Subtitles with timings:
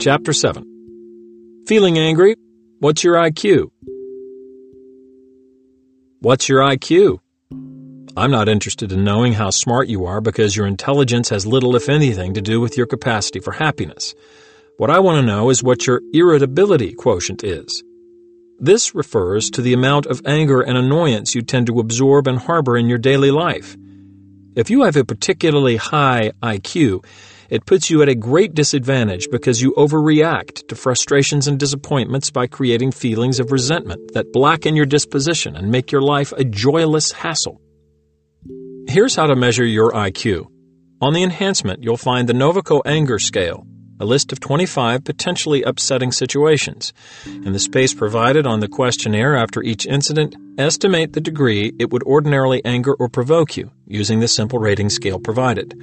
[0.00, 2.34] Chapter 7 Feeling angry?
[2.80, 3.70] What's your IQ?
[6.18, 7.20] What's your IQ?
[8.16, 11.88] I'm not interested in knowing how smart you are because your intelligence has little, if
[11.88, 14.14] anything, to do with your capacity for happiness.
[14.78, 17.84] What I want to know is what your irritability quotient is.
[18.58, 22.76] This refers to the amount of anger and annoyance you tend to absorb and harbor
[22.76, 23.76] in your daily life.
[24.56, 27.04] If you have a particularly high IQ,
[27.50, 32.46] it puts you at a great disadvantage because you overreact to frustrations and disappointments by
[32.46, 37.60] creating feelings of resentment that blacken your disposition and make your life a joyless hassle.
[38.86, 40.46] Here's how to measure your IQ.
[41.00, 43.66] On the enhancement, you'll find the Novaco Anger Scale,
[44.00, 46.92] a list of 25 potentially upsetting situations.
[47.26, 52.02] In the space provided on the questionnaire after each incident, estimate the degree it would
[52.04, 55.74] ordinarily anger or provoke you using the simple rating scale provided.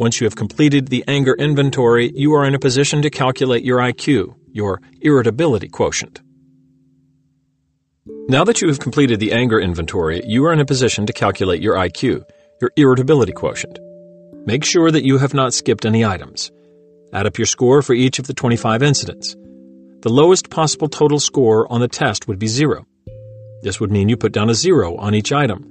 [0.00, 3.80] Once you have completed the anger inventory, you are in a position to calculate your
[3.80, 6.22] IQ, your irritability quotient.
[8.26, 11.60] Now that you have completed the anger inventory, you are in a position to calculate
[11.60, 12.22] your IQ,
[12.62, 13.78] your irritability quotient.
[14.46, 16.50] Make sure that you have not skipped any items.
[17.12, 19.36] Add up your score for each of the 25 incidents.
[20.00, 22.86] The lowest possible total score on the test would be zero.
[23.60, 25.66] This would mean you put down a zero on each item.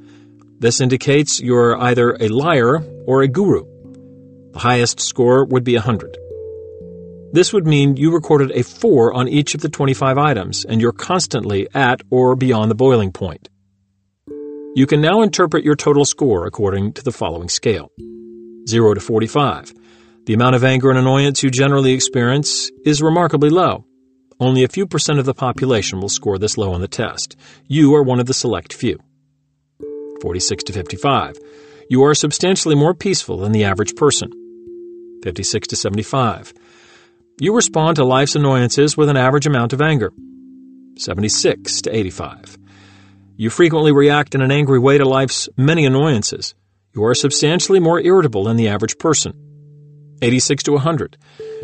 [0.60, 3.79] This indicates you're either a liar or a guru.
[4.54, 6.18] The highest score would be 100.
[7.32, 10.92] This would mean you recorded a 4 on each of the 25 items and you're
[10.92, 13.50] constantly at or beyond the boiling point.
[14.76, 17.92] You can now interpret your total score according to the following scale
[18.68, 19.74] 0 to 45.
[20.26, 23.86] The amount of anger and annoyance you generally experience is remarkably low.
[24.40, 27.36] Only a few percent of the population will score this low on the test.
[27.68, 29.00] You are one of the select few.
[30.22, 31.38] 46 to 55
[31.90, 34.32] you are substantially more peaceful than the average person.
[35.24, 36.54] 56 to 75.
[37.40, 40.12] You respond to life's annoyances with an average amount of anger.
[40.98, 42.58] 76 to 85.
[43.38, 46.54] You frequently react in an angry way to life's many annoyances.
[46.94, 49.34] You are substantially more irritable than the average person.
[50.22, 51.18] 86 to 100.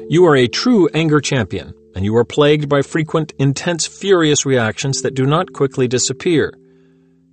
[0.07, 5.01] You are a true anger champion, and you are plagued by frequent, intense, furious reactions
[5.01, 6.53] that do not quickly disappear.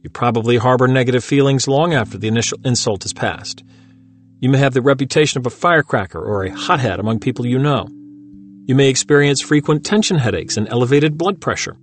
[0.02, 3.62] You probably harbor negative feelings long after the initial insult has passed.
[4.42, 7.86] You may have the reputation of a firecracker or a hothead among people you know.
[8.66, 11.76] You may experience frequent tension headaches and elevated blood pressure.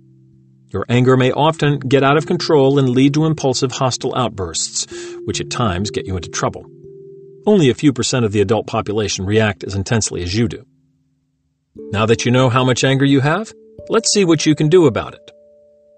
[0.68, 4.86] Your anger may often get out of control and lead to impulsive hostile outbursts,
[5.24, 6.66] which at times get you into trouble.
[7.46, 10.66] Only a few percent of the adult population react as intensely as you do.
[11.74, 13.54] Now that you know how much anger you have,
[13.88, 15.30] let's see what you can do about it.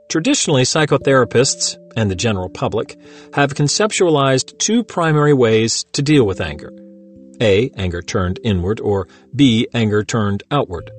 [0.09, 2.98] Traditionally, psychotherapists and the general public
[3.34, 6.72] have conceptualized two primary ways to deal with anger
[7.41, 7.70] A.
[7.76, 9.69] Anger turned inward, or B.
[9.75, 10.91] Anger turned outward.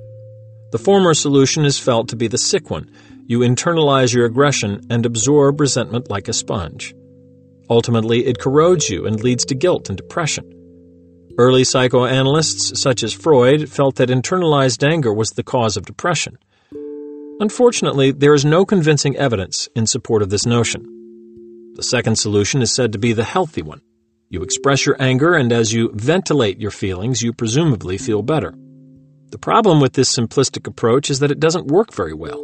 [0.72, 2.90] The former solution is felt to be the sick one.
[3.26, 6.94] You internalize your aggression and absorb resentment like a sponge.
[7.70, 10.50] Ultimately, it corrodes you and leads to guilt and depression.
[11.38, 16.38] Early psychoanalysts such as Freud felt that internalized anger was the cause of depression.
[17.40, 20.82] Unfortunately, there is no convincing evidence in support of this notion.
[21.74, 23.80] The second solution is said to be the healthy one.
[24.30, 28.54] You express your anger, and as you ventilate your feelings, you presumably feel better.
[29.30, 32.40] The problem with this simplistic approach is that it doesn't work very well.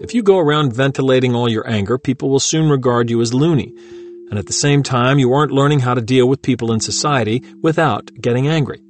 [0.00, 3.74] If you go around ventilating all your anger, people will soon regard you as loony,
[4.30, 7.42] and at the same time, you aren't learning how to deal with people in society
[7.62, 8.80] without getting angry.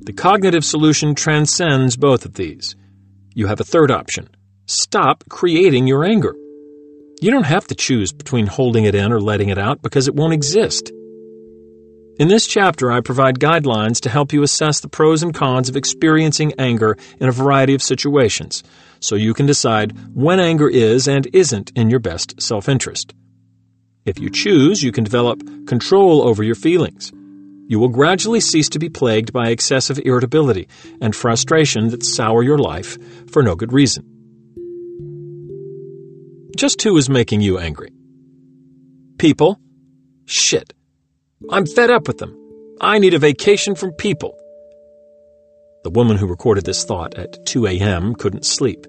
[0.00, 2.74] The cognitive solution transcends both of these.
[3.36, 4.30] You have a third option
[4.64, 6.34] stop creating your anger.
[7.20, 10.14] You don't have to choose between holding it in or letting it out because it
[10.14, 10.90] won't exist.
[12.18, 15.76] In this chapter, I provide guidelines to help you assess the pros and cons of
[15.76, 18.62] experiencing anger in a variety of situations
[19.00, 23.12] so you can decide when anger is and isn't in your best self interest.
[24.06, 27.12] If you choose, you can develop control over your feelings.
[27.68, 30.68] You will gradually cease to be plagued by excessive irritability
[31.00, 32.96] and frustration that sour your life
[33.30, 34.04] for no good reason.
[36.56, 37.90] Just who is making you angry?
[39.18, 39.60] People?
[40.26, 40.72] Shit.
[41.50, 42.34] I'm fed up with them.
[42.80, 44.38] I need a vacation from people.
[45.82, 48.14] The woman who recorded this thought at 2 a.m.
[48.14, 48.86] couldn't sleep.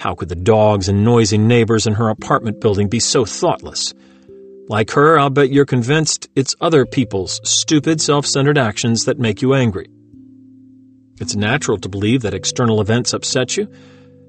[0.00, 3.92] How could the dogs and noisy neighbors in her apartment building be so thoughtless?
[4.68, 9.40] Like her, I'll bet you're convinced it's other people's stupid, self centered actions that make
[9.40, 9.88] you angry.
[11.20, 13.72] It's natural to believe that external events upset you.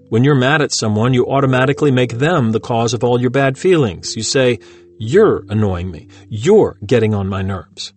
[0.08, 3.58] When you're mad at someone, you automatically make them the cause of all your bad
[3.58, 4.16] feelings.
[4.16, 4.60] You say,
[4.98, 6.08] You're annoying me.
[6.30, 7.94] You're getting on my nerves.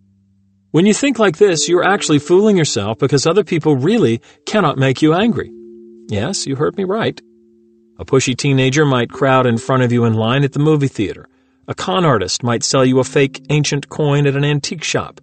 [0.71, 5.01] When you think like this, you're actually fooling yourself because other people really cannot make
[5.01, 5.51] you angry.
[6.09, 7.19] Yes, you heard me right.
[7.99, 11.27] A pushy teenager might crowd in front of you in line at the movie theater.
[11.65, 15.21] A con artist might sell you a fake ancient coin at an antique shop.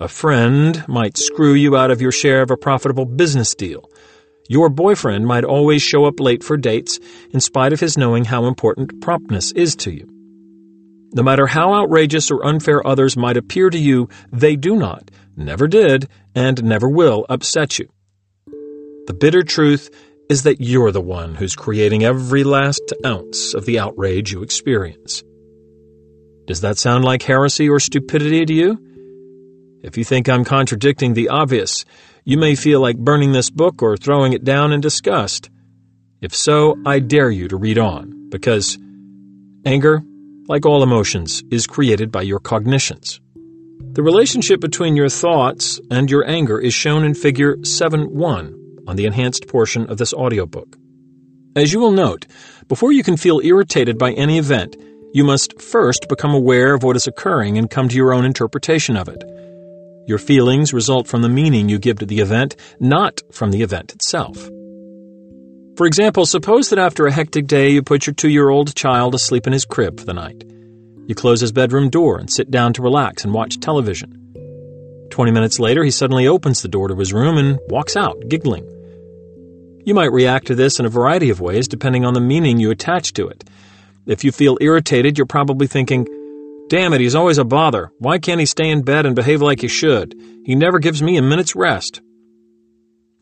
[0.00, 3.88] A friend might screw you out of your share of a profitable business deal.
[4.48, 6.98] Your boyfriend might always show up late for dates
[7.30, 10.08] in spite of his knowing how important promptness is to you.
[11.12, 15.68] No matter how outrageous or unfair others might appear to you, they do not, never
[15.68, 17.88] did, and never will upset you.
[19.06, 19.90] The bitter truth
[20.28, 25.22] is that you're the one who's creating every last ounce of the outrage you experience.
[26.48, 29.80] Does that sound like heresy or stupidity to you?
[29.82, 31.84] If you think I'm contradicting the obvious,
[32.24, 35.50] you may feel like burning this book or throwing it down in disgust.
[36.22, 38.78] If so, I dare you to read on, because
[39.66, 40.02] anger,
[40.46, 43.20] like all emotions, is created by your cognitions.
[43.92, 48.96] The relationship between your thoughts and your anger is shown in Figure 7 1 on
[48.96, 50.78] the enhanced portion of this audiobook.
[51.54, 52.26] As you will note,
[52.68, 54.76] before you can feel irritated by any event,
[55.12, 58.96] you must first become aware of what is occurring and come to your own interpretation
[58.96, 59.22] of it.
[60.06, 63.92] Your feelings result from the meaning you give to the event, not from the event
[63.92, 64.36] itself.
[65.76, 69.14] For example, suppose that after a hectic day you put your two year old child
[69.14, 70.44] asleep in his crib for the night.
[71.06, 75.08] You close his bedroom door and sit down to relax and watch television.
[75.10, 78.68] Twenty minutes later, he suddenly opens the door to his room and walks out, giggling.
[79.84, 82.70] You might react to this in a variety of ways depending on the meaning you
[82.70, 83.44] attach to it.
[84.08, 86.06] If you feel irritated, you're probably thinking,
[86.68, 87.92] Damn it, he's always a bother.
[87.98, 90.14] Why can't he stay in bed and behave like he should?
[90.44, 92.00] He never gives me a minute's rest.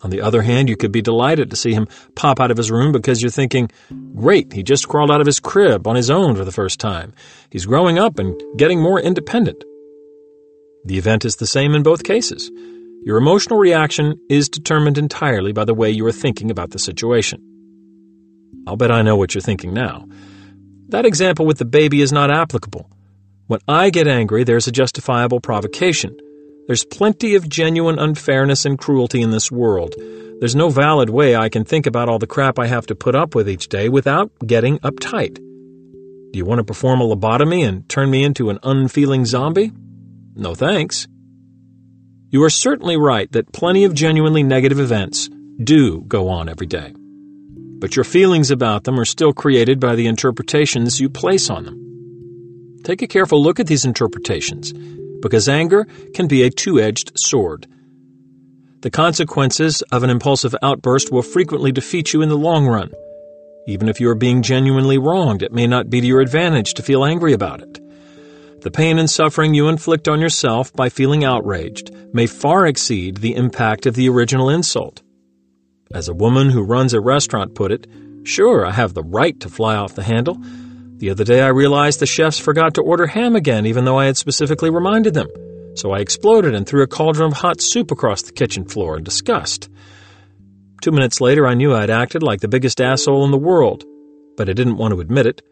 [0.02, 2.70] On the other hand, you could be delighted to see him pop out of his
[2.70, 3.68] room because you're thinking,
[4.14, 7.12] Great, he just crawled out of his crib on his own for the first time.
[7.50, 9.64] He's growing up and getting more independent.
[10.84, 12.48] The event is the same in both cases.
[13.02, 17.42] Your emotional reaction is determined entirely by the way you are thinking about the situation.
[18.68, 20.06] I'll bet I know what you're thinking now.
[20.88, 22.88] That example with the baby is not applicable.
[23.48, 26.16] When I get angry, there's a justifiable provocation.
[26.68, 29.94] There's plenty of genuine unfairness and cruelty in this world.
[30.38, 33.16] There's no valid way I can think about all the crap I have to put
[33.16, 35.34] up with each day without getting uptight.
[35.36, 39.72] Do you want to perform a lobotomy and turn me into an unfeeling zombie?
[40.36, 41.08] No thanks.
[42.30, 45.30] You are certainly right that plenty of genuinely negative events
[45.62, 46.92] do go on every day
[47.78, 51.82] but your feelings about them are still created by the interpretations you place on them.
[52.84, 54.72] Take a careful look at these interpretations,
[55.20, 57.66] because anger can be a two edged sword.
[58.82, 62.92] The consequences of an impulsive outburst will frequently defeat you in the long run.
[63.66, 66.82] Even if you are being genuinely wronged, it may not be to your advantage to
[66.82, 67.80] feel angry about it.
[68.62, 73.34] The pain and suffering you inflict on yourself by feeling outraged may far exceed the
[73.34, 75.02] impact of the original insult.
[75.94, 77.86] As a woman who runs a restaurant put it,
[78.24, 80.36] sure, I have the right to fly off the handle.
[80.96, 84.06] The other day I realized the chefs forgot to order ham again, even though I
[84.06, 85.28] had specifically reminded them.
[85.74, 89.04] So I exploded and threw a cauldron of hot soup across the kitchen floor in
[89.04, 89.68] disgust.
[90.82, 93.84] Two minutes later, I knew I'd acted like the biggest asshole in the world,
[94.36, 95.42] but I didn't want to admit it.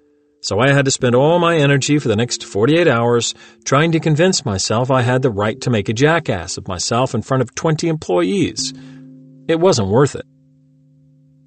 [0.41, 3.35] So I had to spend all my energy for the next 48 hours
[3.65, 7.23] trying to convince myself I had the right to make a jackass of myself in
[7.23, 8.75] front of 20 employees.
[9.47, 10.25] It wasn't worth it.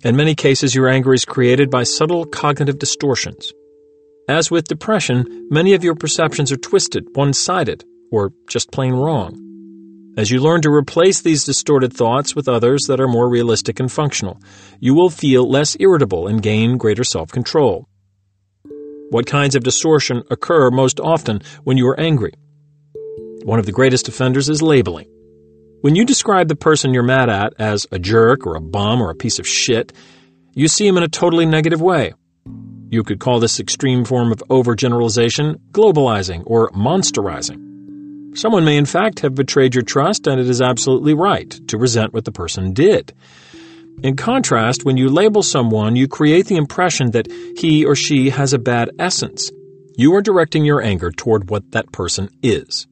[0.04, 3.52] In many cases, your anger is created by subtle cognitive distortions.
[4.30, 9.44] As with depression, many of your perceptions are twisted, one sided, or just plain wrong.
[10.16, 13.92] As you learn to replace these distorted thoughts with others that are more realistic and
[13.92, 14.40] functional,
[14.80, 17.88] you will feel less irritable and gain greater self control.
[19.10, 22.34] What kinds of distortion occur most often when you are angry?
[23.44, 25.08] One of the greatest offenders is labeling.
[25.82, 29.12] When you describe the person you're mad at as a jerk or a bum or
[29.12, 29.94] a piece of shit,
[30.56, 32.14] you see him in a totally negative way.
[32.90, 38.36] You could call this extreme form of overgeneralization globalizing or monsterizing.
[38.36, 42.12] Someone may in fact have betrayed your trust, and it is absolutely right to resent
[42.12, 43.14] what the person did.
[44.02, 48.54] In contrast, when you label someone, you create the impression that he or she has
[48.54, 49.52] a bad essence.
[49.96, 52.88] You are directing your anger toward what that person is.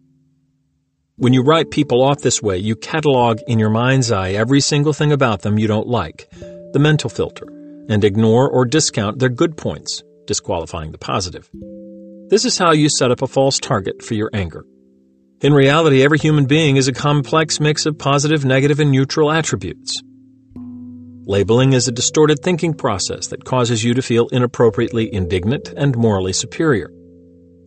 [1.17, 4.91] When you write people off this way, you catalog in your mind's eye every single
[4.91, 6.29] thing about them you don't like,
[6.73, 7.47] the mental filter,
[7.87, 11.49] and ignore or discount their good points, disqualifying the positive.
[12.29, 14.65] This is how you set up a false target for your anger.
[15.39, 20.01] In reality, every human being is a complex mix of positive, negative, and neutral attributes.
[21.27, 26.33] Labeling is a distorted thinking process that causes you to feel inappropriately indignant and morally
[26.33, 26.91] superior.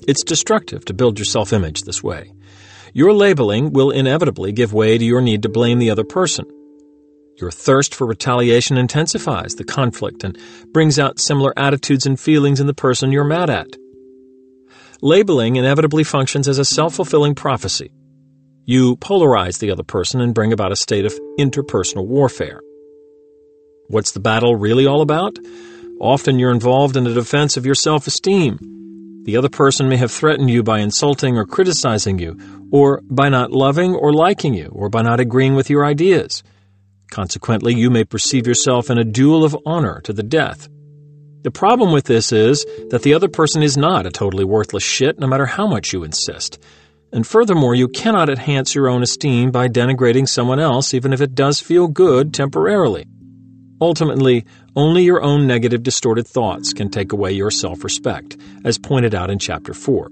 [0.06, 2.34] It's destructive to build your self image this way.
[2.98, 6.46] Your labeling will inevitably give way to your need to blame the other person.
[7.40, 10.36] Your thirst for retaliation intensifies the conflict and
[10.72, 13.68] brings out similar attitudes and feelings in the person you're mad at.
[15.00, 17.92] Labeling inevitably functions as a self fulfilling prophecy.
[18.64, 22.60] You polarize the other person and bring about a state of interpersonal warfare.
[23.86, 25.38] What's the battle really all about?
[26.00, 28.77] Often you're involved in a defense of your self esteem.
[29.28, 32.40] The other person may have threatened you by insulting or criticizing you,
[32.72, 36.42] or by not loving or liking you, or by not agreeing with your ideas.
[37.10, 40.70] Consequently, you may perceive yourself in a duel of honor to the death.
[41.42, 45.18] The problem with this is that the other person is not a totally worthless shit,
[45.18, 46.58] no matter how much you insist.
[47.12, 51.34] And furthermore, you cannot enhance your own esteem by denigrating someone else, even if it
[51.34, 53.04] does feel good temporarily.
[53.78, 54.46] Ultimately,
[54.78, 59.28] only your own negative, distorted thoughts can take away your self respect, as pointed out
[59.28, 60.08] in Chapter 4.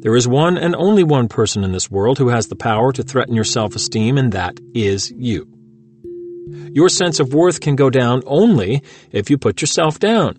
[0.00, 3.02] There is one and only one person in this world who has the power to
[3.02, 5.48] threaten your self esteem, and that is you.
[6.74, 10.38] Your sense of worth can go down only if you put yourself down.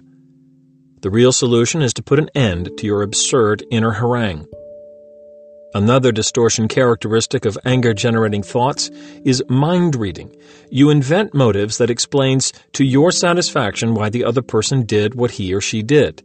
[1.02, 4.46] The real solution is to put an end to your absurd inner harangue.
[5.74, 8.90] Another distortion characteristic of anger generating thoughts
[9.26, 10.36] is mind reading.
[10.72, 15.54] You invent motives that explains to your satisfaction why the other person did what he
[15.54, 16.24] or she did.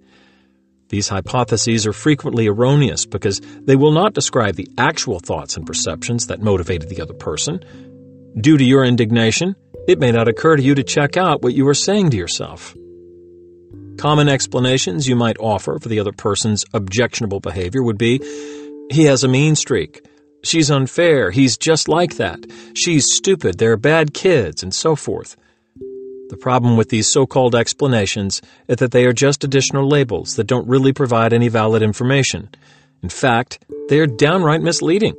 [0.91, 6.27] These hypotheses are frequently erroneous because they will not describe the actual thoughts and perceptions
[6.27, 7.65] that motivated the other person.
[8.41, 9.57] Due to your indignation,
[9.89, 12.77] it may not occur to you to check out what you are saying to yourself.
[13.99, 18.21] Common explanations you might offer for the other person's objectionable behavior would be
[18.91, 20.05] he has a mean streak.
[20.45, 21.31] She's unfair.
[21.31, 22.45] He's just like that.
[22.75, 23.59] She's stupid.
[23.59, 25.37] They're bad kids, and so forth.
[26.31, 30.47] The problem with these so called explanations is that they are just additional labels that
[30.47, 32.49] don't really provide any valid information.
[33.03, 35.15] In fact, they are downright misleading.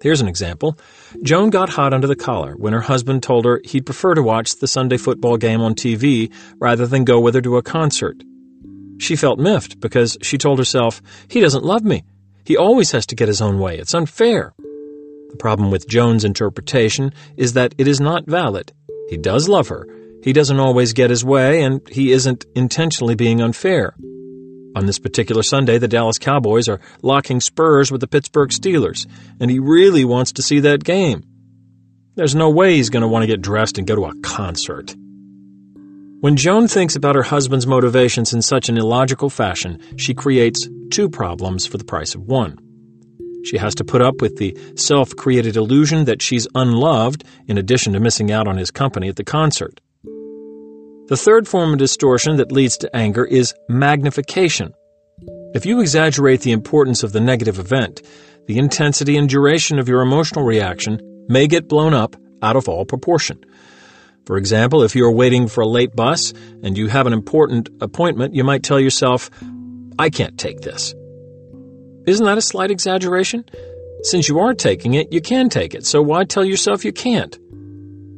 [0.00, 0.76] Here's an example.
[1.22, 4.56] Joan got hot under the collar when her husband told her he'd prefer to watch
[4.56, 8.16] the Sunday football game on TV rather than go with her to a concert.
[8.98, 12.02] She felt miffed because she told herself, he doesn't love me.
[12.44, 13.78] He always has to get his own way.
[13.78, 14.54] It's unfair.
[15.30, 18.72] The problem with Joan's interpretation is that it is not valid.
[19.08, 19.86] He does love her.
[20.22, 23.94] He doesn't always get his way, and he isn't intentionally being unfair.
[24.74, 29.06] On this particular Sunday, the Dallas Cowboys are locking spurs with the Pittsburgh Steelers,
[29.40, 31.24] and he really wants to see that game.
[32.14, 34.94] There's no way he's going to want to get dressed and go to a concert.
[36.20, 41.08] When Joan thinks about her husband's motivations in such an illogical fashion, she creates two
[41.08, 42.58] problems for the price of one.
[43.44, 47.94] She has to put up with the self created illusion that she's unloved, in addition
[47.94, 49.80] to missing out on his company at the concert.
[50.04, 54.72] The third form of distortion that leads to anger is magnification.
[55.54, 58.02] If you exaggerate the importance of the negative event,
[58.46, 62.84] the intensity and duration of your emotional reaction may get blown up out of all
[62.84, 63.44] proportion.
[64.24, 66.32] For example, if you're waiting for a late bus
[66.62, 69.30] and you have an important appointment, you might tell yourself,
[69.98, 70.94] I can't take this.
[72.06, 73.44] Isn't that a slight exaggeration?
[74.02, 77.38] Since you are taking it, you can take it, so why tell yourself you can't?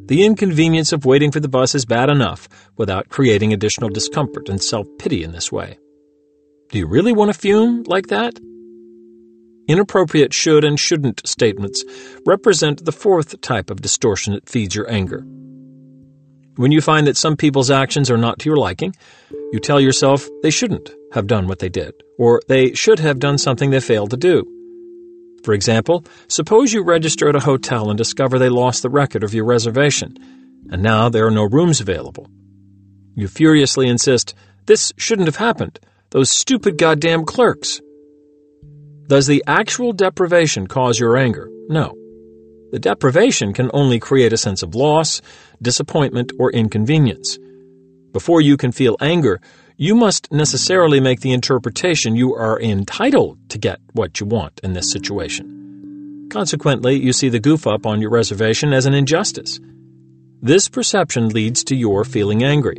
[0.08, 4.62] The inconvenience of waiting for the bus is bad enough without creating additional discomfort and
[4.62, 5.78] self pity in this way.
[6.70, 8.38] Do you really want to fume like that?
[9.66, 11.84] Inappropriate should and shouldn't statements
[12.26, 15.24] represent the fourth type of distortion that feeds your anger.
[16.56, 18.94] When you find that some people's actions are not to your liking,
[19.52, 23.38] you tell yourself they shouldn't have done what they did, or they should have done
[23.38, 24.44] something they failed to do.
[25.44, 29.34] For example, suppose you register at a hotel and discover they lost the record of
[29.34, 30.16] your reservation,
[30.70, 32.28] and now there are no rooms available.
[33.14, 34.34] You furiously insist,
[34.66, 35.78] This shouldn't have happened.
[36.10, 37.80] Those stupid goddamn clerks.
[39.06, 41.48] Does the actual deprivation cause your anger?
[41.68, 41.94] No.
[42.72, 45.20] The deprivation can only create a sense of loss,
[45.60, 47.38] disappointment, or inconvenience.
[48.12, 49.40] Before you can feel anger,
[49.76, 54.72] you must necessarily make the interpretation you are entitled to get what you want in
[54.72, 56.28] this situation.
[56.30, 59.58] Consequently, you see the goof up on your reservation as an injustice.
[60.40, 62.76] This perception leads to your feeling angry.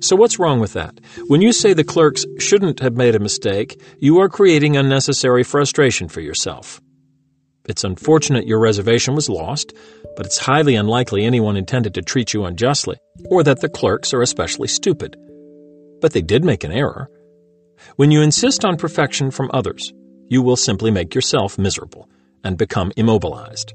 [0.00, 0.98] So, what's wrong with that?
[1.28, 6.08] When you say the clerks shouldn't have made a mistake, you are creating unnecessary frustration
[6.08, 6.80] for yourself.
[7.66, 9.72] It's unfortunate your reservation was lost,
[10.16, 12.96] but it's highly unlikely anyone intended to treat you unjustly,
[13.26, 15.16] or that the clerks are especially stupid
[16.00, 17.08] but they did make an error.
[17.96, 19.92] When you insist on perfection from others,
[20.28, 22.08] you will simply make yourself miserable
[22.44, 23.72] and become immobilized.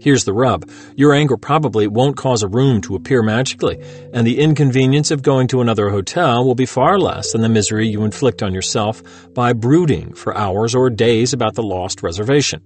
[0.00, 3.82] Here's the rub your anger probably won't cause a room to appear magically,
[4.12, 7.88] and the inconvenience of going to another hotel will be far less than the misery
[7.88, 9.02] you inflict on yourself
[9.34, 12.62] by brooding for hours or days about the lost reservation.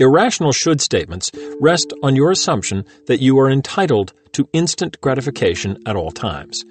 [0.00, 1.30] Irrational should statements
[1.60, 6.64] rest on your assumption that you are entitled to instant gratification at all times.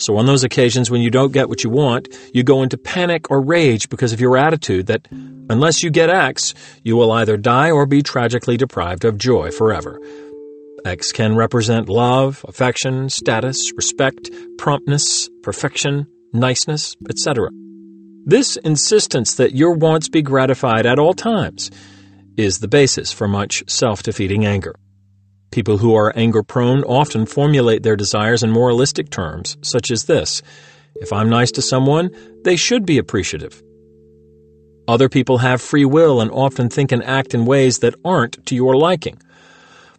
[0.00, 3.30] So, on those occasions when you don't get what you want, you go into panic
[3.30, 7.70] or rage because of your attitude that unless you get X, you will either die
[7.70, 10.00] or be tragically deprived of joy forever.
[10.84, 17.50] X can represent love, affection, status, respect, promptness, perfection, niceness, etc.
[18.24, 21.70] This insistence that your wants be gratified at all times
[22.36, 24.74] is the basis for much self defeating anger.
[25.50, 30.42] People who are anger prone often formulate their desires in moralistic terms, such as this
[30.94, 32.10] If I'm nice to someone,
[32.44, 33.62] they should be appreciative.
[34.86, 38.54] Other people have free will and often think and act in ways that aren't to
[38.54, 39.20] your liking.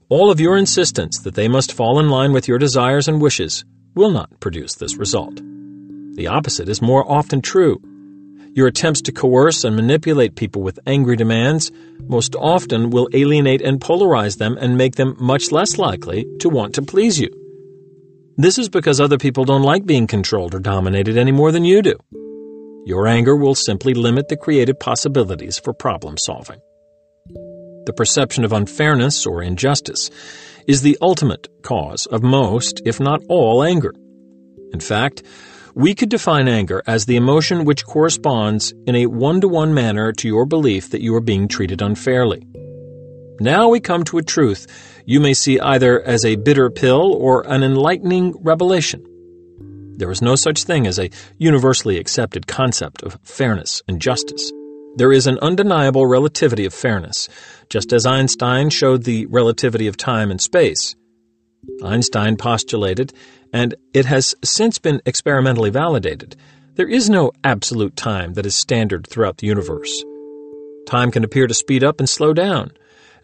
[0.09, 3.63] All of your insistence that they must fall in line with your desires and wishes
[3.95, 5.41] will not produce this result.
[6.15, 7.81] The opposite is more often true.
[8.53, 11.71] Your attempts to coerce and manipulate people with angry demands
[12.07, 16.75] most often will alienate and polarize them and make them much less likely to want
[16.75, 17.29] to please you.
[18.35, 21.81] This is because other people don't like being controlled or dominated any more than you
[21.81, 21.95] do.
[22.85, 26.59] Your anger will simply limit the creative possibilities for problem solving.
[27.85, 30.09] The perception of unfairness or injustice
[30.67, 33.93] is the ultimate cause of most, if not all, anger.
[34.73, 35.23] In fact,
[35.73, 40.11] we could define anger as the emotion which corresponds in a one to one manner
[40.13, 42.47] to your belief that you are being treated unfairly.
[43.39, 44.67] Now we come to a truth
[45.05, 49.03] you may see either as a bitter pill or an enlightening revelation.
[49.97, 54.51] There is no such thing as a universally accepted concept of fairness and justice.
[54.95, 57.29] There is an undeniable relativity of fairness,
[57.69, 60.95] just as Einstein showed the relativity of time and space.
[61.83, 63.13] Einstein postulated,
[63.53, 66.35] and it has since been experimentally validated,
[66.75, 70.03] there is no absolute time that is standard throughout the universe.
[70.87, 72.71] Time can appear to speed up and slow down,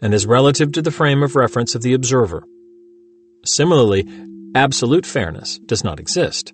[0.00, 2.44] and is relative to the frame of reference of the observer.
[3.44, 4.06] Similarly,
[4.54, 6.52] absolute fairness does not exist.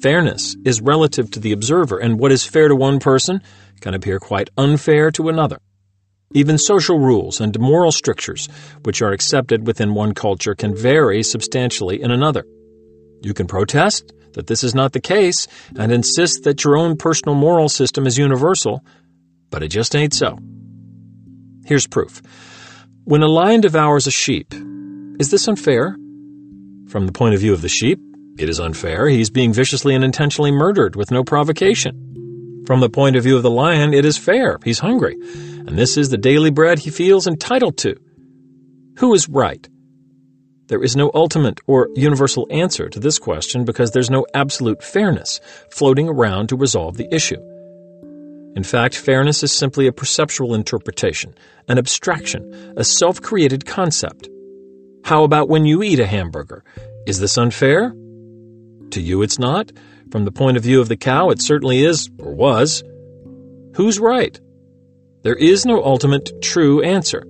[0.00, 3.40] Fairness is relative to the observer, and what is fair to one person
[3.80, 5.58] can appear quite unfair to another.
[6.34, 8.48] Even social rules and moral strictures,
[8.82, 12.44] which are accepted within one culture, can vary substantially in another.
[13.26, 17.34] You can protest that this is not the case and insist that your own personal
[17.34, 18.84] moral system is universal,
[19.50, 20.38] but it just ain't so.
[21.64, 22.22] Here's proof.
[23.02, 24.54] When a lion devours a sheep,
[25.18, 25.96] is this unfair?
[26.88, 27.98] From the point of view of the sheep,
[28.38, 29.08] it is unfair.
[29.08, 32.62] He's being viciously and intentionally murdered with no provocation.
[32.64, 34.58] From the point of view of the lion, it is fair.
[34.64, 35.16] He's hungry
[35.66, 37.96] and this is the daily bread he feels entitled to.
[38.98, 39.68] Who is right?
[40.68, 45.40] There is no ultimate or universal answer to this question because there's no absolute fairness
[45.70, 47.40] floating around to resolve the issue.
[48.56, 51.34] In fact, fairness is simply a perceptual interpretation,
[51.68, 54.28] an abstraction, a self created concept.
[55.04, 56.64] How about when you eat a hamburger?
[57.06, 57.90] Is this unfair?
[58.90, 59.70] To you, it's not.
[60.10, 62.82] From the point of view of the cow, it certainly is, or was.
[63.74, 64.40] Who's right?
[65.22, 67.24] There is no ultimate true answer.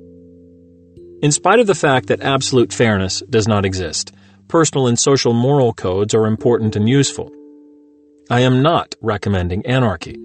[1.22, 4.12] In spite of the fact that absolute fairness does not exist,
[4.48, 7.32] personal and social moral codes are important and useful.
[8.28, 10.18] I am not recommending anarchy.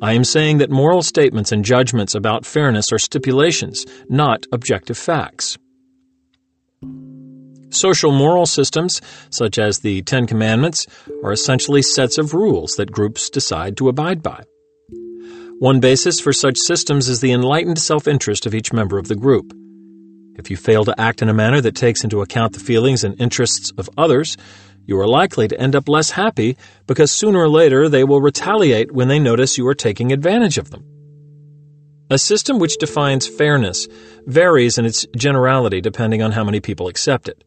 [0.00, 5.58] I am saying that moral statements and judgments about fairness are stipulations, not objective facts.
[7.68, 10.86] Social moral systems, such as the Ten Commandments,
[11.22, 14.42] are essentially sets of rules that groups decide to abide by.
[15.58, 19.14] One basis for such systems is the enlightened self interest of each member of the
[19.14, 19.52] group.
[20.36, 23.20] If you fail to act in a manner that takes into account the feelings and
[23.20, 24.36] interests of others,
[24.86, 28.92] you are likely to end up less happy because sooner or later they will retaliate
[28.92, 30.84] when they notice you are taking advantage of them.
[32.10, 33.86] A system which defines fairness
[34.26, 37.44] varies in its generality depending on how many people accept it.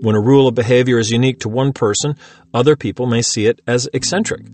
[0.00, 2.16] When a rule of behavior is unique to one person,
[2.52, 4.46] other people may see it as eccentric.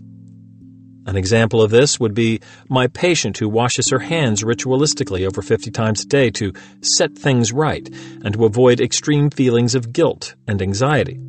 [1.07, 5.71] An example of this would be my patient who washes her hands ritualistically over 50
[5.71, 7.89] times a day to set things right
[8.23, 11.19] and to avoid extreme feelings of guilt and anxiety.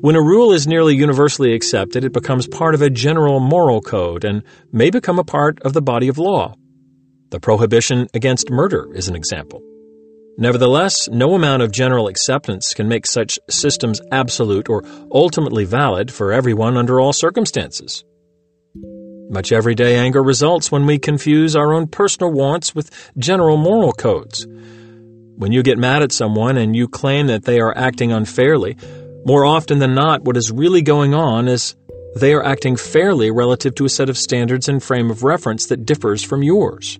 [0.00, 4.24] When a rule is nearly universally accepted, it becomes part of a general moral code
[4.24, 6.54] and may become a part of the body of law.
[7.30, 9.60] The prohibition against murder is an example.
[10.38, 16.32] Nevertheless, no amount of general acceptance can make such systems absolute or ultimately valid for
[16.32, 18.04] everyone under all circumstances.
[19.30, 24.44] Much everyday anger results when we confuse our own personal wants with general moral codes.
[25.36, 28.76] When you get mad at someone and you claim that they are acting unfairly,
[29.24, 31.76] more often than not, what is really going on is
[32.16, 35.86] they are acting fairly relative to a set of standards and frame of reference that
[35.86, 36.98] differs from yours.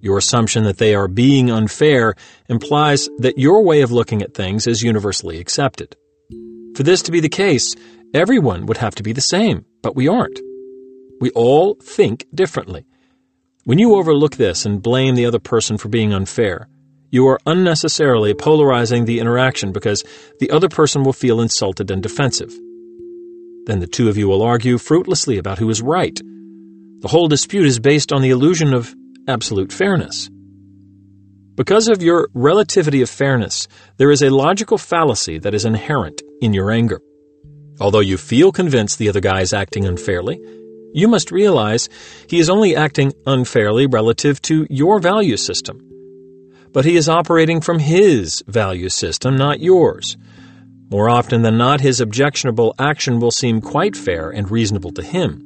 [0.00, 2.14] Your assumption that they are being unfair
[2.48, 5.96] implies that your way of looking at things is universally accepted.
[6.76, 7.74] For this to be the case,
[8.14, 10.38] everyone would have to be the same, but we aren't.
[11.20, 12.86] We all think differently.
[13.64, 16.68] When you overlook this and blame the other person for being unfair,
[17.10, 20.04] you are unnecessarily polarizing the interaction because
[20.40, 22.50] the other person will feel insulted and defensive.
[23.66, 26.18] Then the two of you will argue fruitlessly about who is right.
[27.00, 28.94] The whole dispute is based on the illusion of
[29.26, 30.30] absolute fairness.
[31.54, 36.54] Because of your relativity of fairness, there is a logical fallacy that is inherent in
[36.54, 37.00] your anger.
[37.80, 40.40] Although you feel convinced the other guy is acting unfairly,
[40.92, 41.88] you must realize
[42.28, 45.80] he is only acting unfairly relative to your value system.
[46.72, 50.16] But he is operating from his value system, not yours.
[50.90, 55.44] More often than not, his objectionable action will seem quite fair and reasonable to him.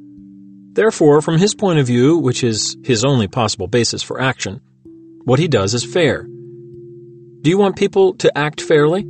[0.73, 4.61] Therefore, from his point of view, which is his only possible basis for action,
[5.25, 6.23] what he does is fair.
[6.23, 9.05] Do you want people to act fairly?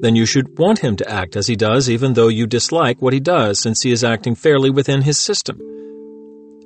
[0.00, 3.12] Then you should want him to act as he does, even though you dislike what
[3.12, 5.60] he does, since he is acting fairly within his system.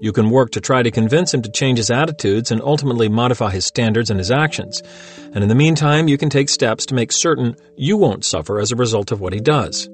[0.00, 3.52] You can work to try to convince him to change his attitudes and ultimately modify
[3.52, 4.82] his standards and his actions.
[5.32, 8.72] And in the meantime, you can take steps to make certain you won't suffer as
[8.72, 9.88] a result of what he does.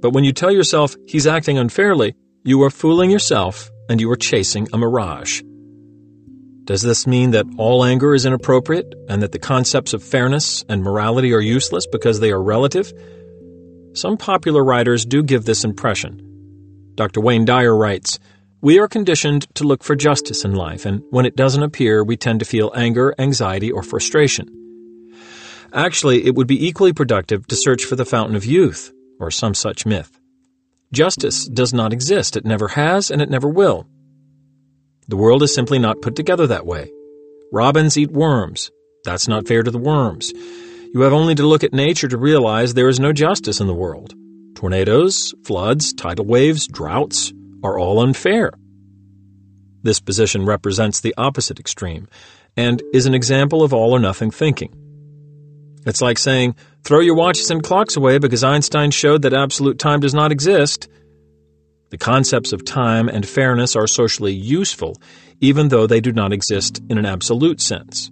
[0.00, 4.16] But when you tell yourself he's acting unfairly, you are fooling yourself and you are
[4.16, 5.42] chasing a mirage.
[6.68, 10.82] Does this mean that all anger is inappropriate and that the concepts of fairness and
[10.82, 12.92] morality are useless because they are relative?
[13.94, 16.20] Some popular writers do give this impression.
[16.94, 17.22] Dr.
[17.22, 18.18] Wayne Dyer writes,
[18.60, 22.18] We are conditioned to look for justice in life, and when it doesn't appear, we
[22.18, 24.46] tend to feel anger, anxiety, or frustration.
[25.72, 29.54] Actually, it would be equally productive to search for the fountain of youth, or some
[29.54, 30.20] such myth.
[30.92, 32.36] Justice does not exist.
[32.36, 33.86] It never has, and it never will.
[35.08, 36.92] The world is simply not put together that way.
[37.50, 38.70] Robins eat worms.
[39.04, 40.32] That's not fair to the worms.
[40.94, 43.74] You have only to look at nature to realize there is no justice in the
[43.74, 44.14] world.
[44.54, 48.52] Tornadoes, floods, tidal waves, droughts are all unfair.
[49.82, 52.08] This position represents the opposite extreme
[52.56, 54.74] and is an example of all or nothing thinking.
[55.86, 60.00] It's like saying, throw your watches and clocks away because Einstein showed that absolute time
[60.00, 60.88] does not exist.
[61.90, 64.96] The concepts of time and fairness are socially useful,
[65.40, 68.10] even though they do not exist in an absolute sense.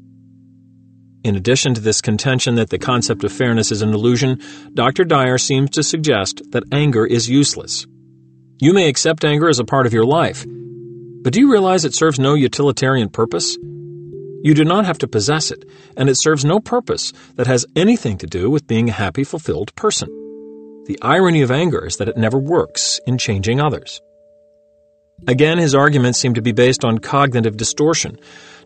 [1.24, 4.40] In addition to this contention that the concept of fairness is an illusion,
[4.72, 5.04] Dr.
[5.04, 7.86] Dyer seems to suggest that anger is useless.
[8.58, 10.46] You may accept anger as a part of your life,
[11.22, 13.56] but do you realize it serves no utilitarian purpose?
[14.42, 18.16] You do not have to possess it, and it serves no purpose that has anything
[18.18, 20.25] to do with being a happy, fulfilled person.
[20.87, 24.01] The irony of anger is that it never works in changing others.
[25.27, 28.18] Again, his arguments seem to be based on cognitive distortion.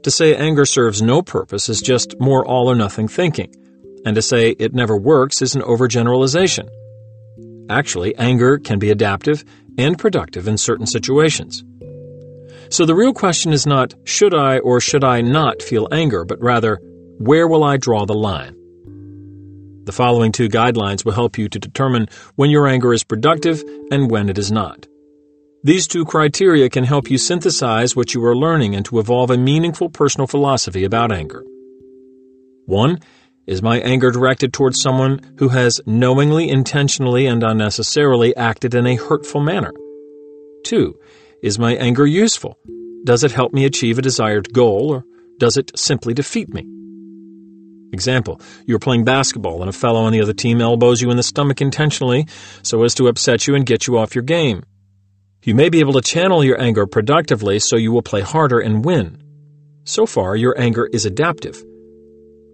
[0.02, 3.54] To say anger serves no purpose is just more all or nothing thinking,
[4.04, 6.68] and to say it never works is an overgeneralization.
[7.70, 9.42] Actually, anger can be adaptive
[9.78, 11.64] and productive in certain situations.
[12.68, 16.40] So the real question is not, should I or should I not feel anger, but
[16.42, 16.80] rather,
[17.18, 18.59] where will I draw the line?
[19.90, 24.09] The following two guidelines will help you to determine when your anger is productive and
[24.09, 24.87] when it is not.
[25.64, 29.37] These two criteria can help you synthesize what you are learning and to evolve a
[29.37, 31.42] meaningful personal philosophy about anger.
[32.66, 33.00] 1.
[33.48, 38.94] Is my anger directed towards someone who has knowingly, intentionally, and unnecessarily acted in a
[38.94, 39.72] hurtful manner?
[40.66, 40.94] 2.
[41.42, 42.57] Is my anger useful?
[43.03, 45.05] Does it help me achieve a desired goal, or
[45.38, 46.79] does it simply defeat me?
[47.92, 51.22] Example, you're playing basketball and a fellow on the other team elbows you in the
[51.22, 52.26] stomach intentionally
[52.62, 54.62] so as to upset you and get you off your game.
[55.42, 58.85] You may be able to channel your anger productively so you will play harder and
[58.85, 59.22] win.
[59.85, 61.64] So far, your anger is adaptive.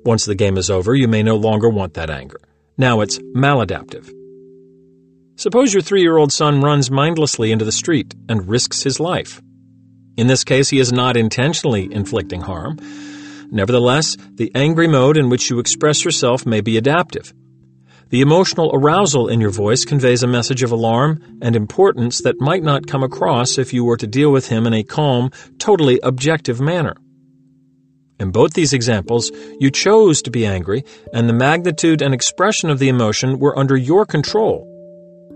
[0.04, 2.40] Once the game is over, you may no longer want that anger.
[2.78, 4.12] Now it's maladaptive.
[5.34, 9.42] Suppose your three year old son runs mindlessly into the street and risks his life.
[10.16, 12.78] In this case, he is not intentionally inflicting harm.
[13.50, 17.32] Nevertheless, the angry mode in which you express yourself may be adaptive.
[18.10, 22.62] The emotional arousal in your voice conveys a message of alarm and importance that might
[22.62, 26.60] not come across if you were to deal with him in a calm, totally objective
[26.60, 26.94] manner.
[28.20, 32.78] In both these examples, you chose to be angry, and the magnitude and expression of
[32.78, 34.72] the emotion were under your control.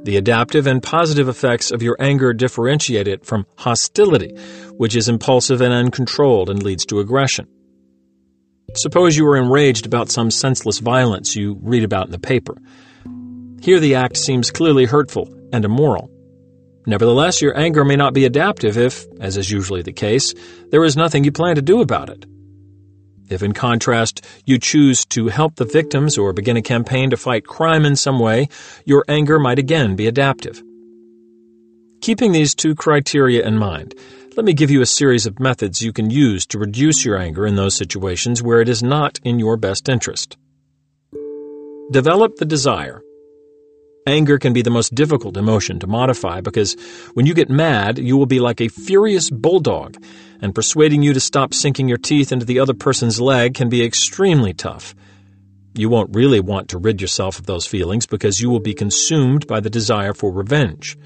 [0.05, 4.35] The adaptive and positive effects of your anger differentiate it from hostility,
[4.79, 7.49] which is impulsive and uncontrolled and leads to aggression.
[8.75, 12.57] Suppose you are enraged about some senseless violence you read about in the paper.
[13.61, 16.11] Here the act seems clearly hurtful and immoral.
[16.87, 20.35] Nevertheless, your anger may not be adaptive if, as is usually the case,
[20.71, 22.25] there is nothing you plan to do about it.
[23.29, 27.47] If, in contrast, you choose to help the victims or begin a campaign to fight
[27.47, 28.49] crime in some way,
[28.85, 30.63] your anger might again be adaptive.
[32.01, 33.95] Keeping these two criteria in mind,
[34.37, 37.47] let me give you a series of methods you can use to reduce your anger
[37.47, 40.37] in those situations where it is not in your best interest.
[41.91, 43.03] Develop the desire.
[44.07, 46.77] Anger can be the most difficult emotion to modify because
[47.15, 49.97] when you get mad, you will be like a furious bulldog,
[50.41, 53.85] and persuading you to stop sinking your teeth into the other person's leg can be
[53.85, 54.95] extremely tough.
[55.75, 59.47] You won't really want to rid yourself of those feelings because you will be consumed
[59.47, 60.97] by the desire for revenge.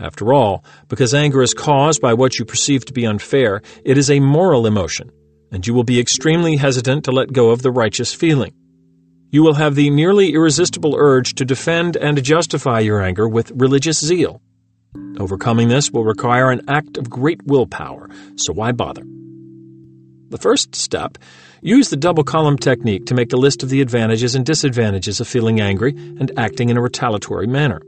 [0.00, 4.10] After all, because anger is caused by what you perceive to be unfair, it is
[4.10, 5.10] a moral emotion,
[5.50, 8.54] and you will be extremely hesitant to let go of the righteous feeling
[9.32, 13.98] you will have the nearly irresistible urge to defend and justify your anger with religious
[13.98, 14.42] zeal.
[15.18, 19.02] Overcoming this will require an act of great willpower, so why bother?
[20.28, 21.16] The first step
[21.62, 25.28] use the double column technique to make a list of the advantages and disadvantages of
[25.28, 27.80] feeling angry and acting in a retaliatory manner.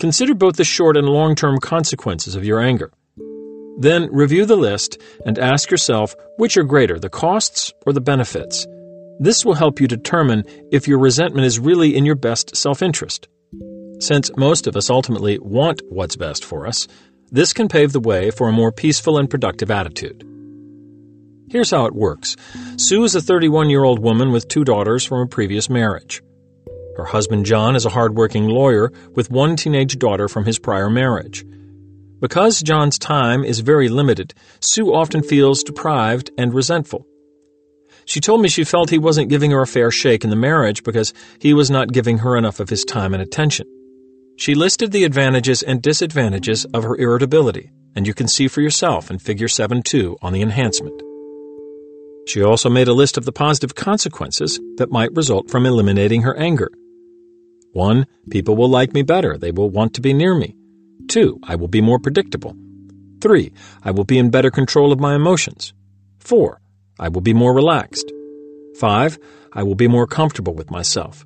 [0.00, 2.90] Consider both the short and long term consequences of your anger.
[3.78, 8.66] Then review the list and ask yourself which are greater, the costs or the benefits.
[9.18, 13.28] This will help you determine if your resentment is really in your best self interest.
[13.98, 16.88] Since most of us ultimately want what's best for us,
[17.30, 20.26] this can pave the way for a more peaceful and productive attitude.
[21.50, 22.36] Here's how it works
[22.76, 26.22] Sue is a 31 year old woman with two daughters from a previous marriage.
[26.96, 31.44] Her husband John is a hardworking lawyer with one teenage daughter from his prior marriage.
[32.20, 37.06] Because John's time is very limited, Sue often feels deprived and resentful.
[38.04, 40.82] She told me she felt he wasn't giving her a fair shake in the marriage
[40.82, 43.66] because he was not giving her enough of his time and attention.
[44.36, 49.10] She listed the advantages and disadvantages of her irritability, and you can see for yourself
[49.10, 51.00] in Figure 7-2 on the enhancement.
[52.26, 56.36] She also made a list of the positive consequences that might result from eliminating her
[56.36, 56.70] anger.
[57.72, 58.06] 1.
[58.30, 59.36] People will like me better.
[59.36, 60.56] They will want to be near me.
[61.08, 61.40] 2.
[61.44, 62.56] I will be more predictable.
[63.20, 63.52] 3.
[63.84, 65.72] I will be in better control of my emotions.
[66.18, 66.60] 4.
[66.98, 68.12] I will be more relaxed.
[68.78, 69.18] 5.
[69.52, 71.24] I will be more comfortable with myself.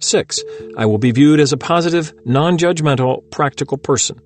[0.00, 0.38] 6.
[0.76, 4.20] I will be viewed as a positive, non judgmental, practical person.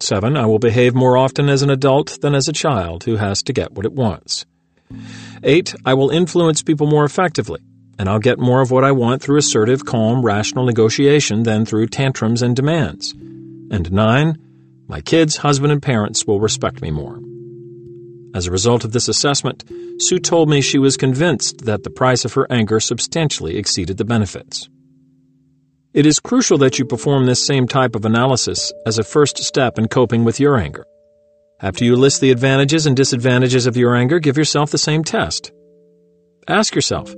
[0.00, 0.36] 7.
[0.36, 3.52] I will behave more often as an adult than as a child who has to
[3.52, 4.46] get what it wants.
[5.42, 5.74] 8.
[5.84, 7.60] I will influence people more effectively,
[7.98, 11.88] and I'll get more of what I want through assertive, calm, rational negotiation than through
[11.88, 13.12] tantrums and demands.
[13.12, 14.38] And 9.
[14.86, 17.20] My kids, husband, and parents will respect me more.
[18.34, 19.64] As a result of this assessment,
[19.98, 24.04] Sue told me she was convinced that the price of her anger substantially exceeded the
[24.04, 24.68] benefits.
[25.92, 29.78] It is crucial that you perform this same type of analysis as a first step
[29.78, 30.84] in coping with your anger.
[31.60, 35.50] After you list the advantages and disadvantages of your anger, give yourself the same test.
[36.46, 37.12] Ask yourself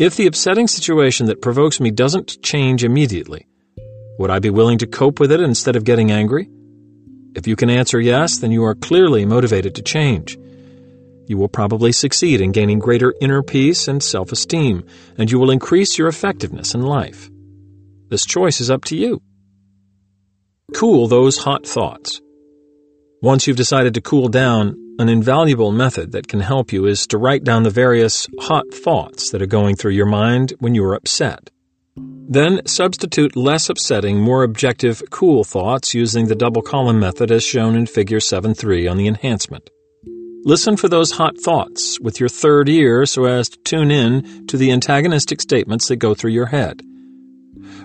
[0.00, 3.46] if the upsetting situation that provokes me doesn't change immediately,
[4.18, 6.48] would I be willing to cope with it instead of getting angry?
[7.36, 10.38] If you can answer yes, then you are clearly motivated to change.
[11.26, 14.84] You will probably succeed in gaining greater inner peace and self esteem,
[15.18, 17.28] and you will increase your effectiveness in life.
[18.08, 19.20] This choice is up to you.
[20.74, 22.22] Cool those hot thoughts.
[23.20, 27.18] Once you've decided to cool down, an invaluable method that can help you is to
[27.18, 30.94] write down the various hot thoughts that are going through your mind when you are
[30.94, 31.50] upset.
[31.96, 37.74] Then substitute less upsetting, more objective, cool thoughts using the double column method as shown
[37.76, 39.70] in Figure 7.3 on the enhancement.
[40.44, 44.56] Listen for those hot thoughts with your third ear so as to tune in to
[44.56, 46.82] the antagonistic statements that go through your head.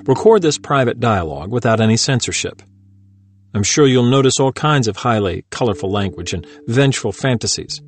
[0.06, 2.62] Record this private dialogue without any censorship.
[3.56, 7.82] I'm sure you'll notice all kinds of highly colorful language and vengeful fantasies.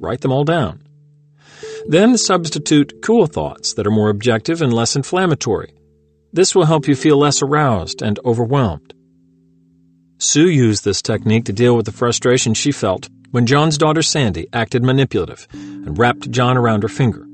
[0.00, 0.82] Write them all down.
[1.86, 5.74] Then substitute cool thoughts that are more objective and less inflammatory.
[6.32, 8.94] This will help you feel less aroused and overwhelmed.
[10.18, 14.48] Sue used this technique to deal with the frustration she felt when John's daughter Sandy
[14.52, 17.24] acted manipulative and wrapped John around her finger.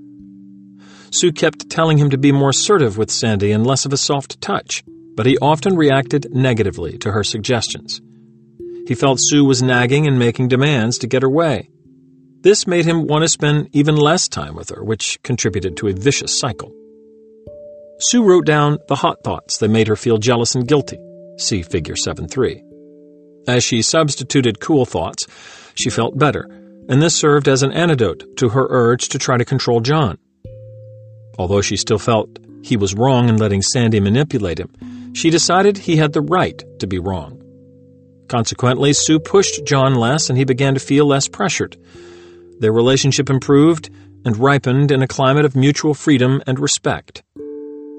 [1.10, 4.42] Sue kept telling him to be more assertive with Sandy and less of a soft
[4.42, 4.84] touch,
[5.18, 8.00] but he often reacted negatively to her suggestions.
[8.86, 11.70] He felt Sue was nagging and making demands to get her way.
[12.42, 15.92] This made him want to spend even less time with her, which contributed to a
[15.92, 16.72] vicious cycle.
[17.98, 21.00] Sue wrote down the hot thoughts that made her feel jealous and guilty.
[21.36, 22.62] See Figure 7.3.
[23.48, 25.26] As she substituted cool thoughts,
[25.74, 26.44] she felt better,
[26.88, 30.16] and this served as an antidote to her urge to try to control John.
[31.40, 34.70] Although she still felt he was wrong in letting Sandy manipulate him,
[35.14, 37.42] she decided he had the right to be wrong.
[38.28, 41.76] Consequently, Sue pushed John less and he began to feel less pressured.
[42.60, 43.90] Their relationship improved
[44.24, 47.22] and ripened in a climate of mutual freedom and respect.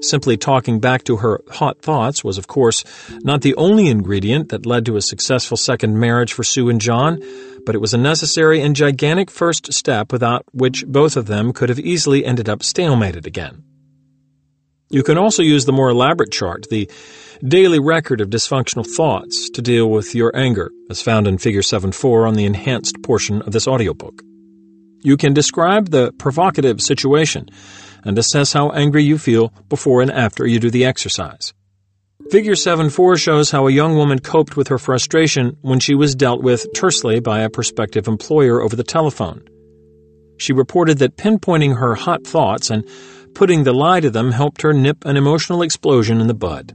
[0.02, 2.84] Simply talking back to her hot thoughts was, of course,
[3.22, 7.20] not the only ingredient that led to a successful second marriage for Sue and John,
[7.66, 11.68] but it was a necessary and gigantic first step without which both of them could
[11.68, 13.64] have easily ended up stalemated again.
[14.92, 16.90] You can also use the more elaborate chart, the
[17.46, 22.26] daily record of dysfunctional thoughts, to deal with your anger, as found in Figure 7-4
[22.26, 24.20] on the enhanced portion of this audiobook.
[25.02, 27.48] You can describe the provocative situation
[28.02, 31.54] and assess how angry you feel before and after you do the exercise.
[32.32, 36.42] Figure 7-4 shows how a young woman coped with her frustration when she was dealt
[36.42, 39.44] with tersely by a prospective employer over the telephone.
[40.36, 42.88] She reported that pinpointing her hot thoughts and
[43.34, 46.72] putting the lie to them helped her nip an emotional explosion in the bud.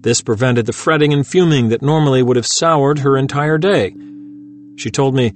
[0.00, 3.94] This prevented the fretting and fuming that normally would have soured her entire day.
[4.76, 5.32] She told me,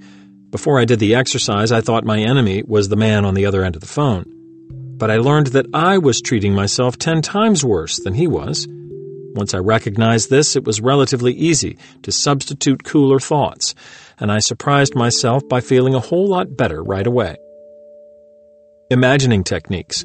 [0.49, 3.63] Before I did the exercise, I thought my enemy was the man on the other
[3.63, 4.25] end of the phone
[4.97, 8.67] but I learned that I was treating myself ten times worse than he was.
[9.35, 13.75] Once I recognized this, it was relatively easy to substitute cooler thoughts,
[14.19, 17.35] and I surprised myself by feeling a whole lot better right away.
[18.89, 20.03] Imagining techniques.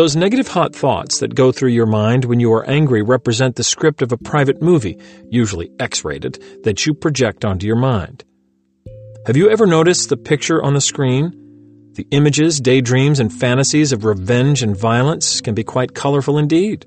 [0.00, 3.62] Those negative hot thoughts that go through your mind when you are angry represent the
[3.62, 4.96] script of a private movie,
[5.28, 8.24] usually X rated, that you project onto your mind.
[9.26, 11.34] Have you ever noticed the picture on the screen?
[11.96, 16.86] The images, daydreams, and fantasies of revenge and violence can be quite colorful indeed.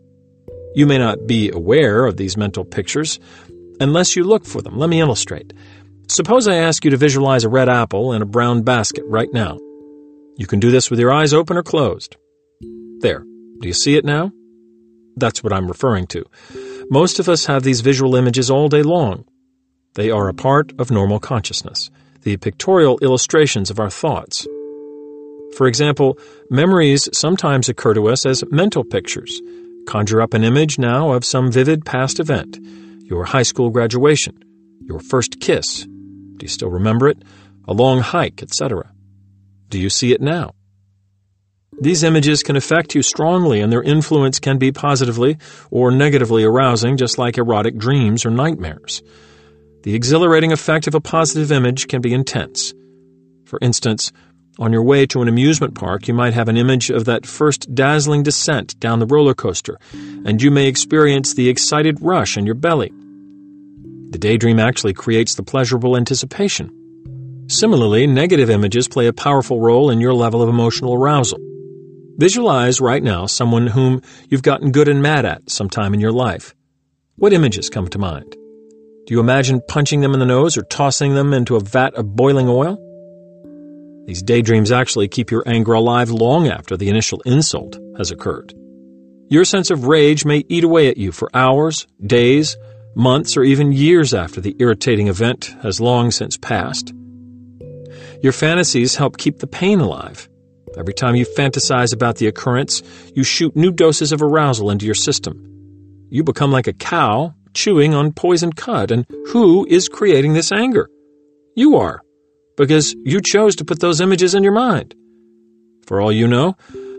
[0.73, 3.19] You may not be aware of these mental pictures
[3.79, 4.79] unless you look for them.
[4.79, 5.53] Let me illustrate.
[6.07, 9.59] Suppose I ask you to visualize a red apple in a brown basket right now.
[10.35, 12.17] You can do this with your eyes open or closed.
[13.03, 13.19] There.
[13.59, 14.31] Do you see it now?
[15.17, 16.23] That's what I'm referring to.
[16.89, 19.25] Most of us have these visual images all day long.
[19.95, 24.47] They are a part of normal consciousness, the pictorial illustrations of our thoughts.
[25.57, 26.17] For example,
[26.49, 29.41] memories sometimes occur to us as mental pictures.
[29.85, 32.57] Conjure up an image now of some vivid past event
[33.03, 34.41] your high school graduation,
[34.79, 35.83] your first kiss.
[35.83, 37.21] Do you still remember it?
[37.67, 38.93] A long hike, etc.
[39.67, 40.53] Do you see it now?
[41.79, 45.37] These images can affect you strongly, and their influence can be positively
[45.71, 49.01] or negatively arousing, just like erotic dreams or nightmares.
[49.83, 52.73] The exhilarating effect of a positive image can be intense.
[53.43, 54.11] For instance,
[54.59, 57.73] on your way to an amusement park, you might have an image of that first
[57.73, 62.55] dazzling descent down the roller coaster, and you may experience the excited rush in your
[62.55, 62.91] belly.
[64.11, 66.71] The daydream actually creates the pleasurable anticipation.
[67.47, 71.39] Similarly, negative images play a powerful role in your level of emotional arousal.
[72.17, 76.53] Visualize right now someone whom you've gotten good and mad at sometime in your life.
[77.15, 78.31] What images come to mind?
[79.05, 82.15] Do you imagine punching them in the nose or tossing them into a vat of
[82.15, 82.77] boiling oil?
[84.05, 88.53] These daydreams actually keep your anger alive long after the initial insult has occurred.
[89.29, 92.57] Your sense of rage may eat away at you for hours, days,
[92.95, 96.93] months, or even years after the irritating event has long since passed.
[98.21, 100.29] Your fantasies help keep the pain alive.
[100.77, 102.81] Every time you fantasize about the occurrence,
[103.13, 106.07] you shoot new doses of arousal into your system.
[106.09, 110.89] You become like a cow chewing on poisoned cud, and who is creating this anger?
[111.55, 112.01] You are
[112.57, 114.95] because you chose to put those images in your mind.
[115.85, 116.55] For all you know,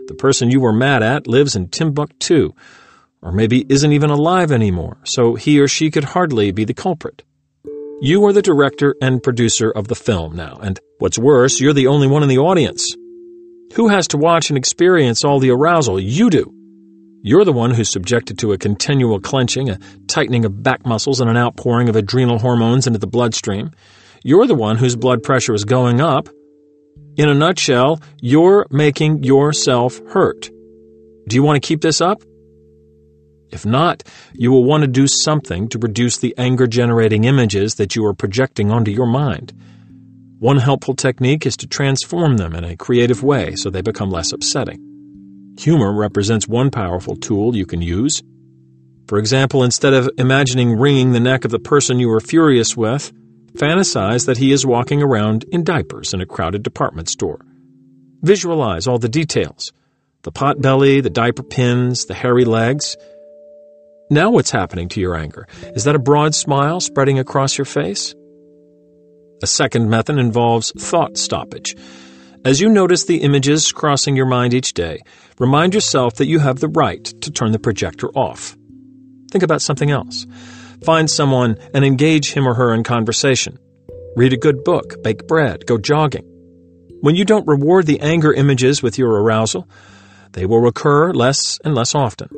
[0.07, 2.53] the person you were mad at lives in Timbuktu,
[3.21, 7.23] or maybe isn't even alive anymore, so he or she could hardly be the culprit.
[8.01, 11.87] You are the director and producer of the film now, and what's worse, you're the
[11.87, 12.95] only one in the audience.
[13.75, 15.99] Who has to watch and experience all the arousal?
[15.99, 16.53] You do.
[17.21, 21.29] You're the one who's subjected to a continual clenching, a tightening of back muscles, and
[21.29, 23.71] an outpouring of adrenal hormones into the bloodstream.
[24.23, 26.29] You're the one whose blood pressure is going up.
[27.17, 30.49] In a nutshell, you're making yourself hurt.
[31.27, 32.23] Do you want to keep this up?
[33.51, 37.93] If not, you will want to do something to reduce the anger generating images that
[37.93, 39.51] you are projecting onto your mind.
[40.45, 44.31] One helpful technique is to transform them in a creative way so they become less
[44.31, 44.79] upsetting.
[45.57, 48.21] Humor represents one powerful tool you can use.
[49.07, 53.11] For example, instead of imagining wringing the neck of the person you are furious with,
[53.53, 57.43] Fantasize that he is walking around in diapers in a crowded department store.
[58.21, 59.73] Visualize all the details
[60.21, 62.97] the pot belly, the diaper pins, the hairy legs.
[64.11, 65.47] Now what's happening to your anger?
[65.73, 68.13] Is that a broad smile spreading across your face?
[69.43, 71.75] A second method involves thought stoppage.
[72.45, 75.01] As you notice the images crossing your mind each day,
[75.39, 78.55] remind yourself that you have the right to turn the projector off.
[79.31, 80.25] Think about something else.
[80.83, 83.59] Find someone and engage him or her in conversation.
[84.15, 86.23] Read a good book, bake bread, go jogging.
[87.01, 89.67] When you don't reward the anger images with your arousal,
[90.31, 92.29] they will recur less and less often.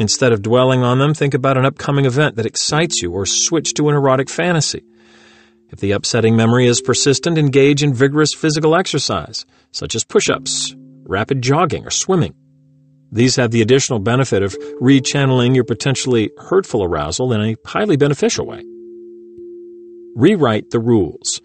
[0.00, 3.74] Instead of dwelling on them, think about an upcoming event that excites you or switch
[3.74, 4.82] to an erotic fantasy.
[5.72, 10.76] If the upsetting memory is persistent, engage in vigorous physical exercise, such as push ups,
[11.04, 12.34] rapid jogging, or swimming.
[13.10, 18.46] These have the additional benefit of rechanneling your potentially hurtful arousal in a highly beneficial
[18.46, 18.62] way.
[20.14, 21.40] Rewrite the rules.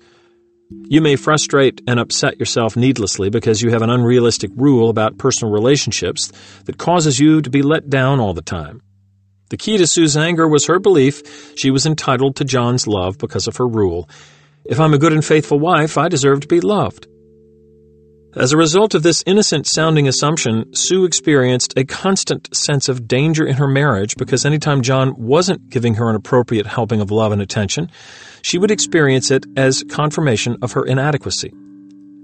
[0.69, 5.53] You may frustrate and upset yourself needlessly because you have an unrealistic rule about personal
[5.53, 6.33] relationships
[6.65, 8.81] that causes you to be let down all the time.
[9.49, 13.47] The key to Sue's anger was her belief she was entitled to John's love because
[13.47, 14.09] of her rule.
[14.65, 17.07] If I'm a good and faithful wife, I deserve to be loved.
[18.35, 23.47] As a result of this innocent sounding assumption, Sue experienced a constant sense of danger
[23.47, 27.41] in her marriage because anytime John wasn't giving her an appropriate helping of love and
[27.41, 27.89] attention,
[28.41, 31.53] she would experience it as confirmation of her inadequacy.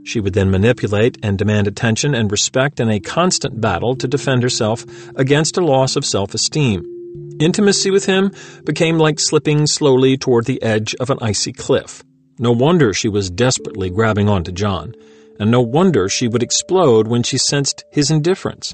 [0.03, 4.43] She would then manipulate and demand attention and respect in a constant battle to defend
[4.43, 6.92] herself against a loss of self esteem.
[7.39, 8.31] Intimacy with him
[8.63, 12.03] became like slipping slowly toward the edge of an icy cliff.
[12.39, 14.93] No wonder she was desperately grabbing onto John,
[15.39, 18.73] and no wonder she would explode when she sensed his indifference.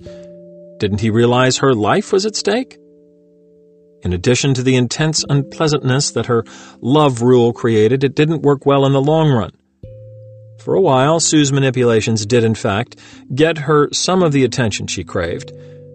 [0.80, 2.78] Didn't he realize her life was at stake?
[4.02, 6.46] In addition to the intense unpleasantness that her
[6.80, 9.52] love rule created, it didn't work well in the long run.
[10.60, 12.98] For a while, Sue's manipulations did, in fact,
[13.34, 15.52] get her some of the attention she craved,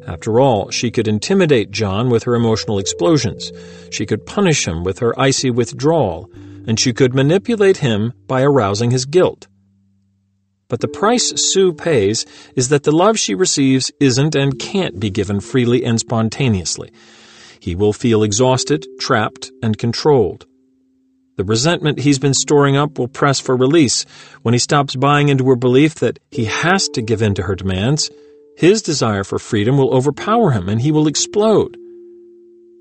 [0.06, 3.52] after all, she could intimidate John with her emotional explosions.
[3.90, 6.30] She could punish him with her icy withdrawal,
[6.66, 9.48] and she could manipulate him by arousing his guilt.
[10.68, 12.24] But the price Sue pays
[12.56, 16.90] is that the love she receives isn't and can't be given freely and spontaneously.
[17.60, 20.46] He will feel exhausted, trapped, and controlled.
[21.36, 24.04] The resentment he's been storing up will press for release
[24.42, 27.56] when he stops buying into her belief that he has to give in to her
[27.56, 28.10] demands
[28.56, 31.76] his desire for freedom will overpower him and he will explode.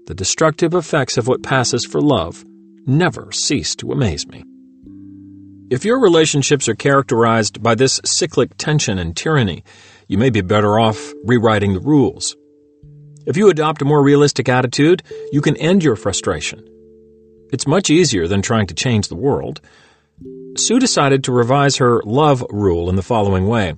[0.05, 2.43] The destructive effects of what passes for love
[2.85, 4.43] never cease to amaze me.
[5.69, 9.63] If your relationships are characterized by this cyclic tension and tyranny,
[10.07, 12.35] you may be better off rewriting the rules.
[13.25, 15.01] If you adopt a more realistic attitude,
[15.31, 16.67] you can end your frustration.
[17.51, 19.61] It's much easier than trying to change the world.
[20.57, 23.75] Sue decided to revise her love rule in the following way.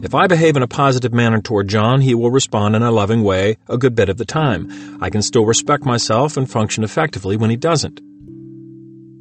[0.00, 3.24] If I behave in a positive manner toward John, he will respond in a loving
[3.24, 4.98] way a good bit of the time.
[5.02, 8.00] I can still respect myself and function effectively when he doesn't.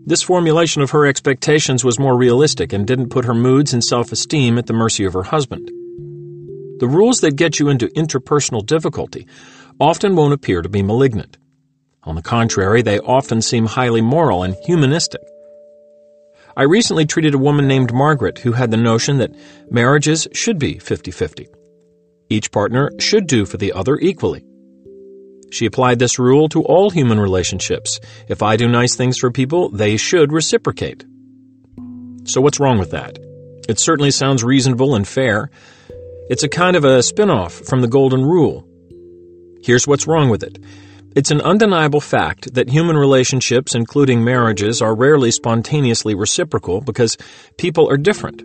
[0.05, 4.11] This formulation of her expectations was more realistic and didn't put her moods and self
[4.11, 5.67] esteem at the mercy of her husband.
[6.79, 9.25] The rules that get you into interpersonal difficulty
[9.79, 11.39] often won't appear to be malignant.
[12.03, 15.21] On the contrary, they often seem highly moral and humanistic.
[16.57, 19.35] I recently treated a woman named Margaret who had the notion that
[19.69, 21.47] marriages should be 50 50.
[22.29, 24.43] Each partner should do for the other equally.
[25.51, 27.99] She applied this rule to all human relationships.
[28.27, 31.05] If I do nice things for people, they should reciprocate.
[32.23, 33.19] So what's wrong with that?
[33.69, 35.51] It certainly sounds reasonable and fair.
[36.27, 38.67] It's a kind of a spin off from the Golden Rule.
[39.61, 40.57] Here's what's wrong with it.
[41.17, 47.17] It's an undeniable fact that human relationships, including marriages, are rarely spontaneously reciprocal because
[47.57, 48.43] people are different.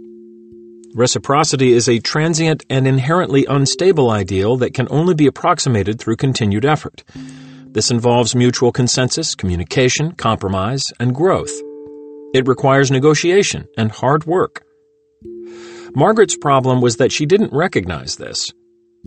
[0.95, 6.65] Reciprocity is a transient and inherently unstable ideal that can only be approximated through continued
[6.65, 7.05] effort.
[7.73, 11.53] This involves mutual consensus, communication, compromise, and growth.
[12.33, 14.65] It requires negotiation and hard work.
[15.95, 18.51] Margaret's problem was that she didn't recognize this.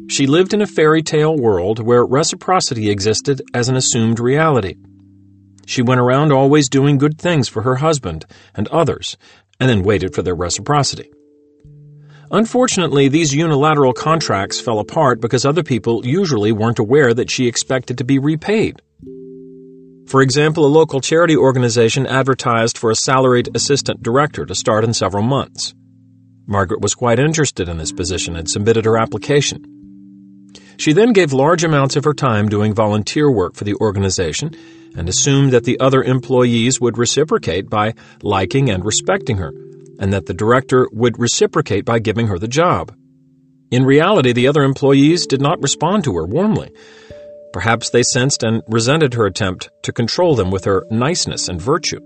[0.10, 4.76] She lived in a fairy tale world where reciprocity existed as an assumed reality.
[5.66, 9.18] She went around always doing good things for her husband and others,
[9.60, 11.12] and then waited for their reciprocity.
[12.30, 17.98] Unfortunately, these unilateral contracts fell apart because other people usually weren't aware that she expected
[17.98, 18.82] to be repaid.
[20.08, 24.94] For example, a local charity organization advertised for a salaried assistant director to start in
[24.94, 25.74] several months.
[26.46, 29.75] Margaret was quite interested in this position and submitted her application.
[30.78, 34.56] She then gave large amounts of her time doing volunteer work for the organization
[34.96, 39.52] and assumed that the other employees would reciprocate by liking and respecting her,
[40.00, 42.94] and that the director would reciprocate by giving her the job.
[43.72, 46.72] In reality, the other employees did not respond to her warmly.
[47.52, 52.00] Perhaps they sensed and resented her attempt to control them with her niceness and virtue.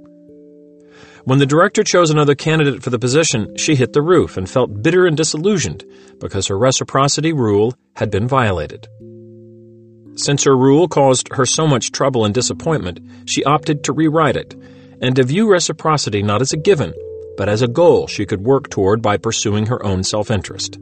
[1.30, 4.82] When the director chose another candidate for the position, she hit the roof and felt
[4.82, 5.86] bitter and disillusioned
[6.20, 8.88] because her reciprocity rule had been violated.
[10.16, 13.00] Since her rule caused her so much trouble and disappointment,
[13.30, 14.56] she opted to rewrite it
[15.04, 16.96] and to view reciprocity not as a given,
[17.38, 20.80] but as a goal she could work toward by pursuing her own self interest.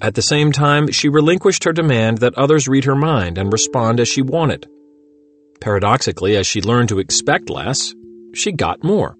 [0.00, 3.98] At the same time, she relinquished her demand that others read her mind and respond
[3.98, 4.68] as she wanted.
[5.60, 7.92] Paradoxically, as she learned to expect less,
[8.34, 9.16] she got more.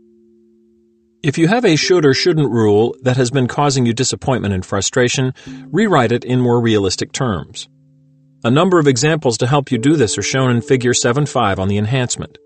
[1.25, 4.63] If you have a should or shouldn't rule that has been causing you disappointment and
[4.63, 5.33] frustration,
[5.73, 7.67] rewrite it in more realistic terms.
[8.45, 11.69] A number of examples to help you do this are shown in Figure 7.5 on
[11.69, 12.37] the enhancement.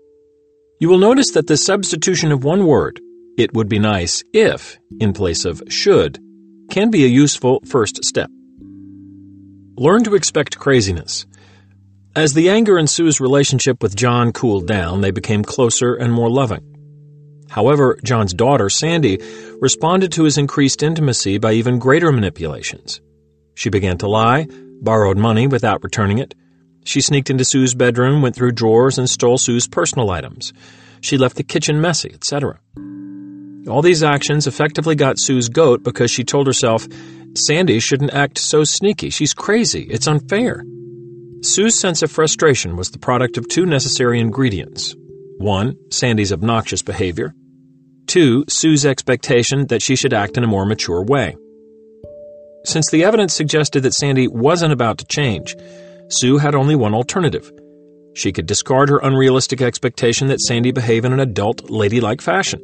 [0.79, 3.01] You will notice that the substitution of one word,
[3.37, 6.17] it would be nice if, in place of should,
[6.71, 8.31] can be a useful first step.
[9.75, 11.25] Learn to expect craziness.
[12.15, 16.29] As the anger in Sue's relationship with John cooled down, they became closer and more
[16.29, 16.68] loving.
[17.49, 19.19] However, John's daughter, Sandy,
[19.59, 23.01] responded to his increased intimacy by even greater manipulations.
[23.55, 24.47] She began to lie,
[24.81, 26.35] borrowed money without returning it.
[26.85, 30.53] She sneaked into Sue's bedroom, went through drawers, and stole Sue's personal items.
[31.01, 32.59] She left the kitchen messy, etc.
[33.67, 36.87] All these actions effectively got Sue's goat because she told herself,
[37.35, 39.09] Sandy shouldn't act so sneaky.
[39.09, 39.83] She's crazy.
[39.83, 40.63] It's unfair.
[41.41, 44.95] Sue's sense of frustration was the product of two necessary ingredients.
[45.39, 47.33] One, Sandy's obnoxious behavior.
[48.05, 51.35] Two, Sue's expectation that she should act in a more mature way.
[52.65, 55.55] Since the evidence suggested that Sandy wasn't about to change,
[56.09, 57.51] Sue had only one alternative.
[58.13, 62.63] She could discard her unrealistic expectation that Sandy behave in an adult, ladylike fashion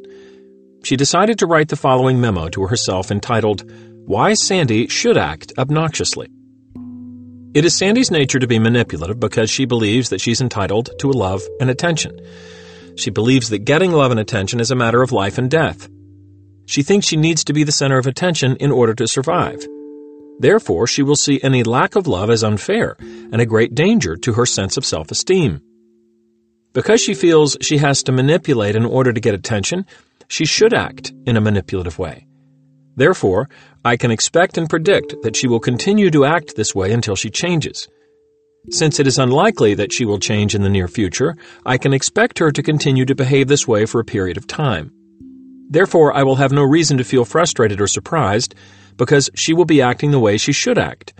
[0.86, 3.68] she decided to write the following memo to herself entitled,
[4.06, 6.28] Why Sandy Should Act Obnoxiously.
[7.54, 11.42] It is Sandy's nature to be manipulative because she believes that she's entitled to love
[11.60, 12.20] and attention.
[12.96, 15.88] She believes that getting love and attention is a matter of life and death.
[16.66, 19.64] She thinks she needs to be the center of attention in order to survive.
[20.38, 24.32] Therefore, she will see any lack of love as unfair and a great danger to
[24.32, 25.60] her sense of self esteem.
[26.72, 29.86] Because she feels she has to manipulate in order to get attention,
[30.28, 32.26] she should act in a manipulative way.
[32.96, 33.48] Therefore,
[33.84, 37.30] I can expect and predict that she will continue to act this way until she
[37.30, 37.88] changes.
[38.70, 42.40] Since it is unlikely that she will change in the near future, I can expect
[42.40, 44.92] her to continue to behave this way for a period of time.
[45.68, 48.54] Therefore, I will have no reason to feel frustrated or surprised
[48.96, 51.14] because she will be acting the way she should act.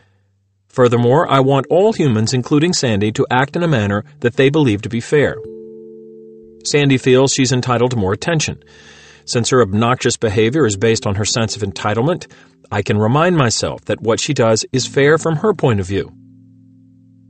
[0.69, 4.83] Furthermore, I want all humans, including Sandy, to act in a manner that they believe
[4.83, 5.37] to be fair.
[6.65, 8.63] Sandy feels she's entitled to more attention.
[9.25, 12.27] Since her obnoxious behavior is based on her sense of entitlement,
[12.71, 16.13] I can remind myself that what she does is fair from her point of view.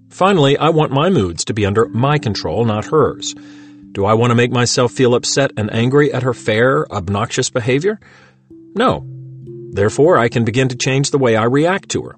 [0.08, 3.34] Finally, I want my moods to be under my control, not hers.
[3.92, 7.98] Do I want to make myself feel upset and angry at her fair, obnoxious behavior?
[8.74, 9.06] No.
[9.72, 12.16] Therefore, I can begin to change the way I react to her.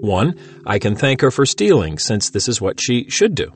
[0.00, 0.34] 1.
[0.66, 3.52] I can thank her for stealing, since this is what she should do.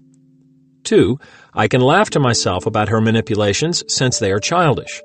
[0.85, 1.19] 2.
[1.55, 5.03] I can laugh to myself about her manipulations since they are childish.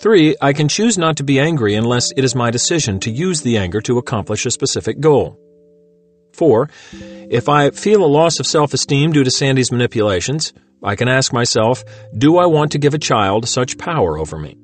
[0.00, 0.36] 3.
[0.40, 3.56] I can choose not to be angry unless it is my decision to use the
[3.56, 5.38] anger to accomplish a specific goal.
[6.34, 6.68] 4.
[7.28, 11.32] If I feel a loss of self esteem due to Sandy's manipulations, I can ask
[11.32, 11.82] myself,
[12.16, 14.56] do I want to give a child such power over me?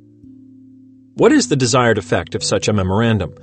[1.15, 3.35] What is the desired effect of such a memorandum?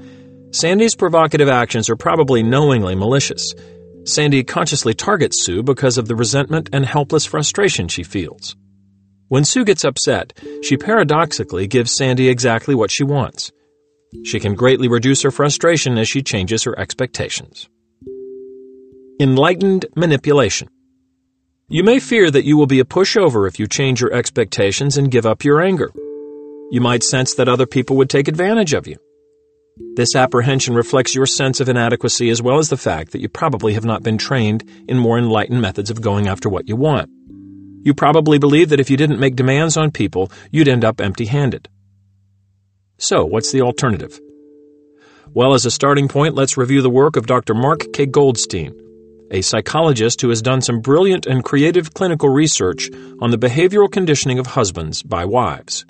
[0.52, 3.54] Sandy's provocative actions are probably knowingly malicious.
[4.06, 8.56] Sandy consciously targets Sue because of the resentment and helpless frustration she feels.
[9.28, 10.32] When Sue gets upset,
[10.64, 13.52] she paradoxically gives Sandy exactly what she wants.
[14.24, 17.68] She can greatly reduce her frustration as she changes her expectations.
[19.22, 20.70] Enlightened manipulation.
[21.68, 25.12] You may fear that you will be a pushover if you change your expectations and
[25.12, 25.92] give up your anger.
[26.72, 28.96] You might sense that other people would take advantage of you.
[29.98, 33.74] This apprehension reflects your sense of inadequacy as well as the fact that you probably
[33.74, 37.10] have not been trained in more enlightened methods of going after what you want.
[37.84, 41.26] You probably believe that if you didn't make demands on people, you'd end up empty
[41.26, 41.68] handed.
[42.98, 44.18] So, what's the alternative?
[45.34, 47.54] Well, as a starting point, let's review the work of Dr.
[47.54, 48.06] Mark K.
[48.06, 48.74] Goldstein,
[49.32, 52.90] a psychologist who has done some brilliant and creative clinical research
[53.22, 55.86] on the behavioral conditioning of husbands by wives.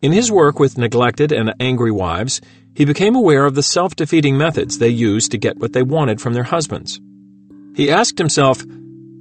[0.00, 2.40] In his work with neglected and angry wives,
[2.74, 6.20] he became aware of the self defeating methods they used to get what they wanted
[6.20, 7.00] from their husbands.
[7.74, 8.64] He asked himself,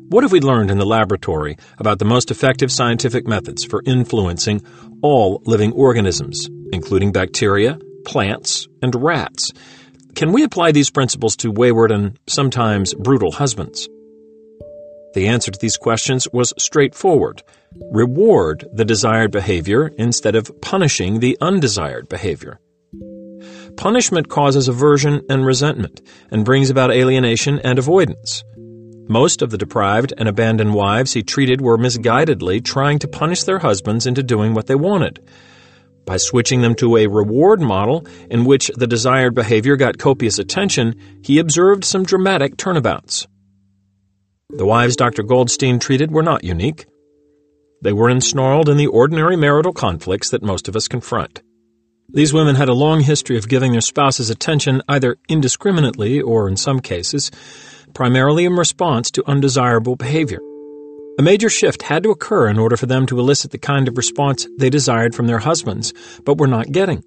[0.09, 4.61] What have we learned in the laboratory about the most effective scientific methods for influencing
[5.01, 9.51] all living organisms, including bacteria, plants, and rats?
[10.17, 13.87] Can we apply these principles to wayward and sometimes brutal husbands?
[15.13, 17.43] The answer to these questions was straightforward.
[17.91, 22.59] Reward the desired behavior instead of punishing the undesired behavior.
[23.77, 26.01] Punishment causes aversion and resentment
[26.31, 28.43] and brings about alienation and avoidance.
[29.07, 33.59] Most of the deprived and abandoned wives he treated were misguidedly trying to punish their
[33.59, 35.19] husbands into doing what they wanted.
[36.07, 40.95] By switching them to a reward model in which the desired behavior got copious attention,
[41.21, 43.27] he observed some dramatic turnabouts.
[44.49, 45.23] The wives Dr.
[45.23, 46.85] Goldstein treated were not unique.
[47.81, 51.41] They were ensnarled in the ordinary marital conflicts that most of us confront.
[52.07, 56.55] These women had a long history of giving their spouses attention either indiscriminately or, in
[56.55, 57.31] some cases,
[57.93, 60.39] primarily in response to undesirable behavior.
[61.19, 63.97] A major shift had to occur in order for them to elicit the kind of
[63.97, 65.91] response they desired from their husbands,
[66.23, 67.03] but were not getting.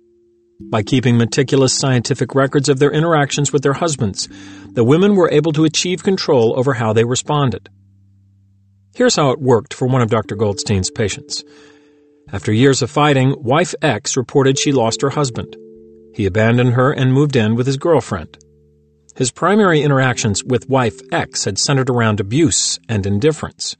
[0.60, 4.28] By keeping meticulous scientific records of their interactions with their husbands,
[4.72, 7.68] the women were able to achieve control over how they responded.
[8.96, 10.34] Here's how it worked for one of Dr.
[10.34, 11.44] Goldstein's patients.
[12.32, 15.56] After years of fighting, wife X reported she lost her husband.
[16.14, 18.36] He abandoned her and moved in with his girlfriend.
[19.16, 23.76] His primary interactions with wife X had centered around abuse and indifference.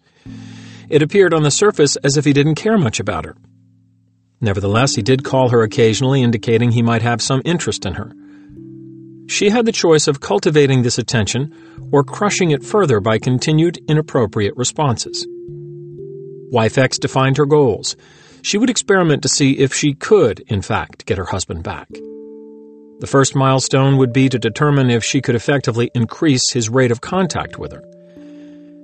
[0.89, 3.37] It appeared on the surface as if he didn't care much about her.
[4.41, 8.13] Nevertheless, he did call her occasionally, indicating he might have some interest in her.
[9.29, 11.55] She had the choice of cultivating this attention
[11.93, 15.27] or crushing it further by continued inappropriate responses.
[16.51, 17.97] Wife X defined her goals.
[18.43, 21.89] She would experiment to see if she could, in fact, get her husband back.
[21.91, 27.01] The first milestone would be to determine if she could effectively increase his rate of
[27.01, 27.83] contact with her.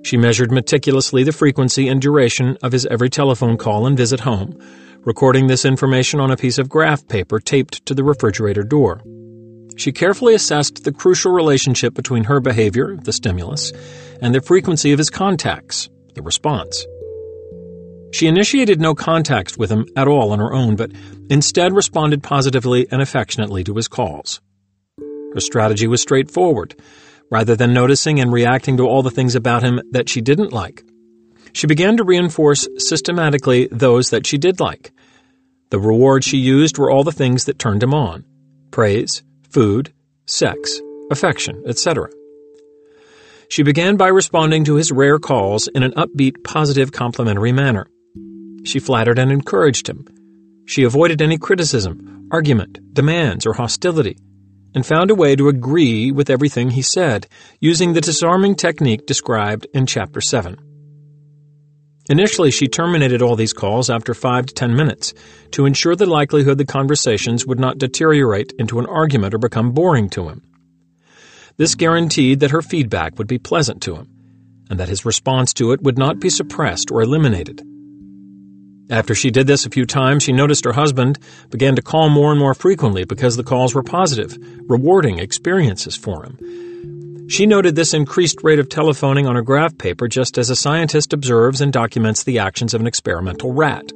[0.06, 4.56] She measured meticulously the frequency and duration of his every telephone call and visit home,
[5.00, 9.02] recording this information on a piece of graph paper taped to the refrigerator door.
[9.76, 13.72] She carefully assessed the crucial relationship between her behavior, the stimulus,
[14.22, 16.86] and the frequency of his contacts, the response.
[18.12, 20.92] She initiated no contact with him at all on her own, but
[21.30, 24.40] instead responded positively and affectionately to his calls.
[25.34, 26.76] Her strategy was straightforward.
[27.30, 30.84] Rather than noticing and reacting to all the things about him that she didn't like,
[31.52, 34.92] she began to reinforce systematically those that she did like.
[35.70, 38.24] The rewards she used were all the things that turned him on
[38.70, 39.92] praise, food,
[40.26, 42.10] sex, affection, etc.
[43.48, 47.86] She began by responding to his rare calls in an upbeat, positive, complimentary manner.
[48.64, 50.06] She flattered and encouraged him.
[50.66, 54.18] She avoided any criticism, argument, demands, or hostility,
[54.76, 57.26] and found a way to agree with everything he said,
[57.60, 60.58] using the disarming technique described in Chapter 7.
[62.10, 65.14] Initially, she terminated all these calls after five to ten minutes
[65.52, 70.10] to ensure the likelihood the conversations would not deteriorate into an argument or become boring
[70.10, 70.42] to him.
[71.56, 74.10] This guaranteed that her feedback would be pleasant to him,
[74.68, 77.66] and that his response to it would not be suppressed or eliminated.
[78.88, 81.18] After she did this a few times, she noticed her husband
[81.50, 86.24] began to call more and more frequently because the calls were positive, rewarding experiences for
[86.24, 87.28] him.
[87.28, 91.12] She noted this increased rate of telephoning on her graph paper just as a scientist
[91.12, 93.90] observes and documents the actions of an experimental rat.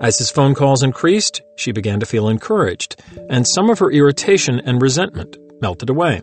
[0.00, 3.00] As his phone calls increased, she began to feel encouraged,
[3.30, 6.22] and some of her irritation and resentment melted away.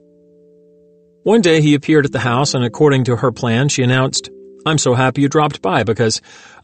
[1.24, 4.30] One day he appeared at the house, and according to her plan, she announced,
[4.66, 6.22] I'm so happy you dropped by because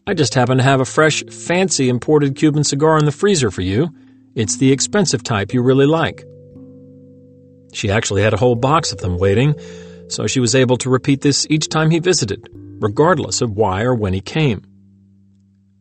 [0.10, 3.62] I just happen to have a fresh, fancy imported Cuban cigar in the freezer for
[3.62, 3.90] you.
[4.36, 6.24] It's the expensive type you really like.
[7.74, 9.54] She actually had a whole box of them waiting,
[10.08, 12.48] so she was able to repeat this each time he visited,
[12.80, 14.62] regardless of why or when he came.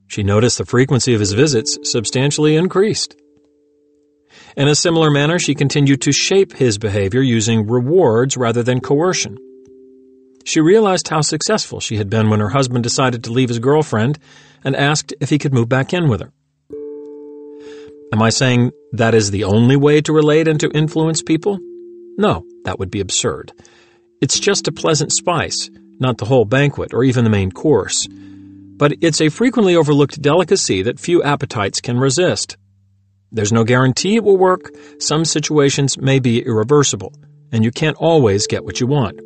[0.09, 3.15] She noticed the frequency of his visits substantially increased.
[4.57, 9.39] In a similar manner, she continued to shape his behavior using rewards rather than coercion.
[10.47, 14.21] She realized how successful she had been when her husband decided to leave his girlfriend
[14.63, 16.33] and asked if he could move back in with her.
[18.13, 21.59] Am I saying that is the only way to relate and to influence people?
[22.17, 23.53] No, that would be absurd.
[24.21, 25.69] It's just a pleasant spice,
[25.99, 28.07] not the whole banquet or even the main course.
[28.09, 32.57] But it's a frequently overlooked delicacy that few appetites can resist.
[33.33, 34.71] There's no guarantee it will work,
[35.01, 37.13] some situations may be irreversible,
[37.51, 39.21] and you can't always get what you want.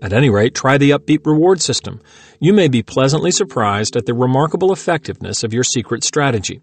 [0.00, 2.00] At any rate, try the upbeat reward system.
[2.38, 6.60] You may be pleasantly surprised at the remarkable effectiveness of your secret strategy.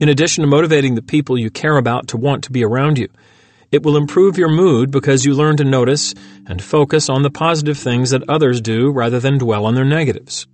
[0.00, 3.08] In addition to motivating the people you care about to want to be around you,
[3.70, 6.14] it will improve your mood because you learn to notice
[6.46, 10.46] and focus on the positive things that others do rather than dwell on their negatives.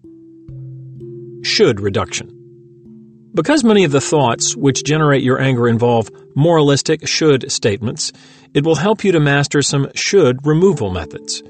[1.44, 2.38] Should reduction.
[3.34, 8.12] Because many of the thoughts which generate your anger involve moralistic should statements,
[8.52, 11.42] it will help you to master some should removal methods.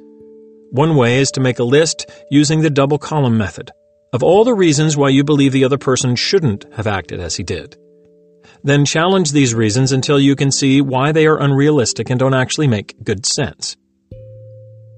[0.72, 3.70] One way is to make a list using the double column method
[4.14, 7.42] of all the reasons why you believe the other person shouldn't have acted as he
[7.42, 7.76] did.
[8.64, 12.68] Then challenge these reasons until you can see why they are unrealistic and don't actually
[12.68, 13.76] make good sense.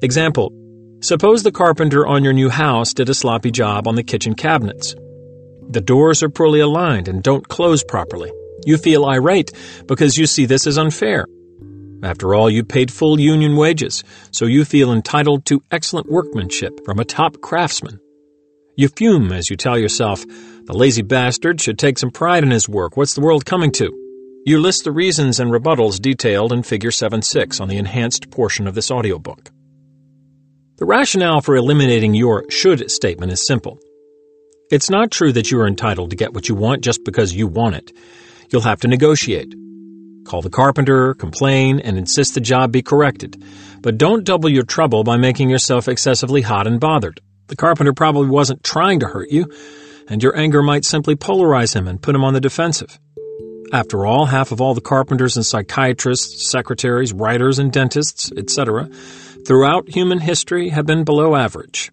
[0.01, 0.53] Example
[1.01, 4.95] Suppose the carpenter on your new house did a sloppy job on the kitchen cabinets.
[5.71, 8.31] The doors are poorly aligned and don't close properly.
[8.65, 9.51] You feel irate
[9.87, 11.27] because you see this as unfair.
[12.05, 16.99] After all, you paid full union wages, so you feel entitled to excellent workmanship from
[16.99, 17.99] a top craftsman.
[18.77, 20.23] You fume as you tell yourself,
[20.67, 22.99] the lazy bastard should take some pride in his work.
[22.99, 23.91] What's the world coming to?
[24.45, 28.75] You list the reasons and rebuttals detailed in Figure 7-6 on the enhanced portion of
[28.75, 29.51] this audiobook.
[30.77, 33.79] The rationale for eliminating your should statement is simple.
[34.71, 37.47] It's not true that you are entitled to get what you want just because you
[37.47, 37.93] want it.
[38.51, 39.55] You'll have to negotiate.
[40.25, 43.43] Call the carpenter, complain, and insist the job be corrected.
[43.83, 47.21] But don't double your trouble by making yourself excessively hot and bothered.
[47.49, 49.47] The carpenter probably wasn't trying to hurt you,
[50.09, 52.99] and your anger might simply polarize him and put him on the defensive.
[53.73, 58.89] After all, half of all the carpenters and psychiatrists, secretaries, writers, and dentists, etc.,
[59.47, 61.91] throughout human history have been below average.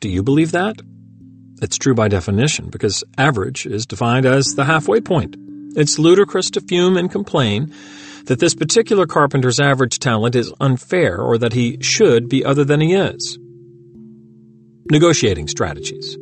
[0.00, 0.76] Do you believe that?
[1.60, 5.36] It's true by definition, because average is defined as the halfway point.
[5.74, 7.72] It's ludicrous to fume and complain
[8.26, 12.80] that this particular carpenter's average talent is unfair or that he should be other than
[12.80, 13.38] he is.
[14.90, 16.16] Negotiating strategies.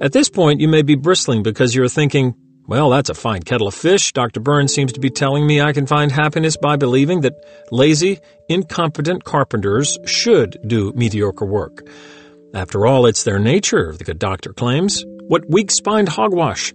[0.00, 2.34] At this point, you may be bristling because you're thinking,
[2.66, 4.12] well, that's a fine kettle of fish.
[4.12, 4.40] Dr.
[4.40, 7.34] Burns seems to be telling me I can find happiness by believing that
[7.70, 11.86] lazy, incompetent carpenters should do mediocre work.
[12.54, 15.04] After all, it's their nature, the good doctor claims.
[15.26, 16.72] What weak spined hogwash!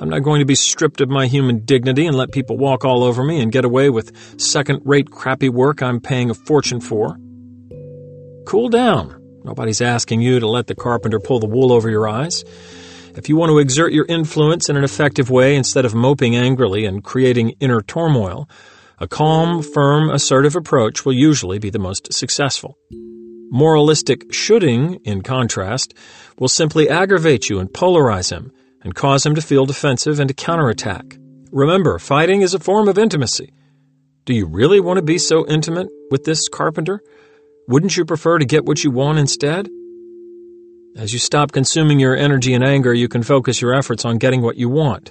[0.00, 3.04] I'm not going to be stripped of my human dignity and let people walk all
[3.04, 7.18] over me and get away with second rate crappy work I'm paying a fortune for.
[8.46, 9.20] Cool down.
[9.44, 12.44] Nobody's asking you to let the carpenter pull the wool over your eyes.
[13.14, 16.86] If you want to exert your influence in an effective way instead of moping angrily
[16.86, 18.48] and creating inner turmoil,
[18.98, 22.78] a calm, firm, assertive approach will usually be the most successful.
[23.50, 25.92] Moralistic shoulding, in contrast,
[26.38, 28.50] will simply aggravate you and polarize him
[28.82, 31.16] and cause him to feel defensive and to counterattack.
[31.52, 33.52] Remember, fighting is a form of intimacy.
[34.24, 37.02] Do you really want to be so intimate with this carpenter?
[37.68, 39.68] Wouldn't you prefer to get what you want instead?
[40.96, 44.42] As you stop consuming your energy and anger, you can focus your efforts on getting
[44.42, 45.10] what you want.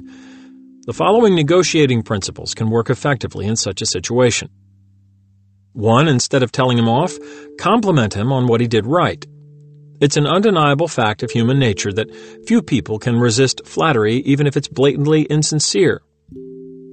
[0.86, 4.50] The following negotiating principles can work effectively in such a situation.
[5.74, 7.18] One, instead of telling him off,
[7.58, 9.26] compliment him on what he did right.
[10.02, 12.16] It's an undeniable fact of human nature that
[12.48, 16.02] few people can resist flattery even if it's blatantly insincere.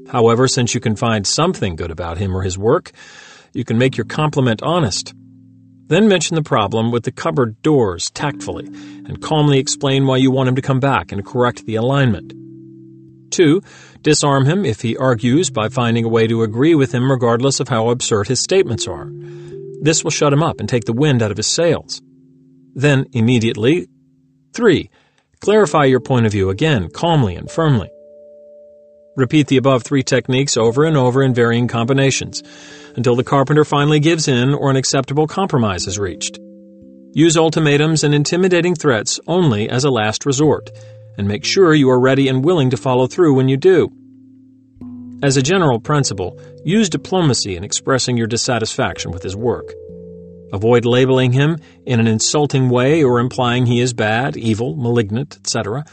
[0.09, 2.91] However, since you can find something good about him or his work,
[3.53, 5.15] you can make your compliment honest.
[5.87, 10.49] Then mention the problem with the cupboard doors tactfully and calmly explain why you want
[10.49, 12.33] him to come back and correct the alignment.
[13.31, 13.63] 2.
[14.03, 17.69] Disarm him if he argues by finding a way to agree with him regardless of
[17.69, 19.09] how absurd his statements are.
[19.81, 22.03] This will shut him up and take the wind out of his sails.
[22.77, 23.89] Then, immediately,
[24.53, 24.91] 3.
[25.41, 27.89] Clarify your point of view again, calmly and firmly.
[29.17, 32.43] Repeat the above three techniques over and over in varying combinations
[32.95, 36.39] until the carpenter finally gives in or an acceptable compromise is reached.
[37.15, 40.69] Use ultimatums and intimidating threats only as a last resort
[41.17, 43.91] and make sure you are ready and willing to follow through when you do.
[45.23, 49.73] As a general principle, use diplomacy in expressing your dissatisfaction with his work.
[50.53, 55.85] Avoid labeling him in an insulting way or implying he is bad, evil, malignant, etc.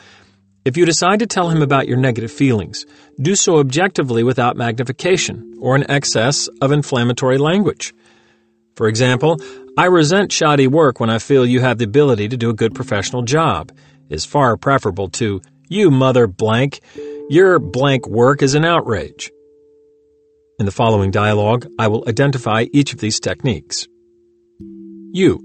[0.66, 2.86] If you decide to tell him about your negative feelings,
[3.20, 7.94] do so objectively without magnification or an excess of inflammatory language.
[8.76, 9.40] For example,
[9.78, 12.74] I resent shoddy work when I feel you have the ability to do a good
[12.74, 13.72] professional job
[14.10, 16.82] is far preferable to, you mother blank,
[17.30, 19.32] your blank work is an outrage.
[20.60, 23.88] In the following dialogue, I will identify each of these techniques.
[25.16, 25.44] You.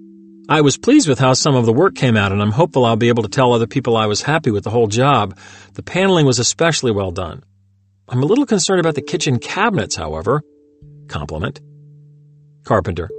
[0.49, 2.97] I was pleased with how some of the work came out, and I'm hopeful I'll
[2.97, 5.39] be able to tell other people I was happy with the whole job.
[5.75, 7.45] The paneling was especially well done.
[8.09, 10.41] I'm a little concerned about the kitchen cabinets, however.
[11.09, 11.61] Compliment.
[12.65, 13.11] Carpenter.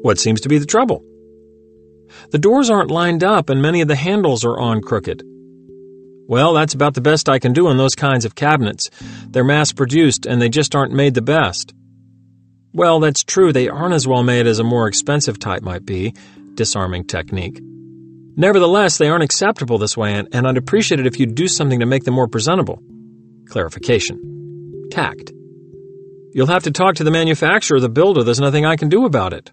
[0.00, 1.04] What seems to be the trouble?
[2.30, 5.22] The doors aren't lined up and many of the handles are on crooked.
[6.26, 8.88] Well, that's about the best I can do on those kinds of cabinets.
[9.28, 11.74] They're mass produced and they just aren't made the best.
[12.72, 16.14] Well, that's true, they aren't as well made as a more expensive type might be.
[16.54, 17.60] Disarming technique.
[18.36, 21.80] Nevertheless, they aren't acceptable this way, and, and I'd appreciate it if you'd do something
[21.80, 22.80] to make them more presentable.
[23.48, 24.88] Clarification.
[24.90, 25.32] Tact.
[26.32, 28.22] You'll have to talk to the manufacturer the builder.
[28.22, 29.50] There's nothing I can do about it.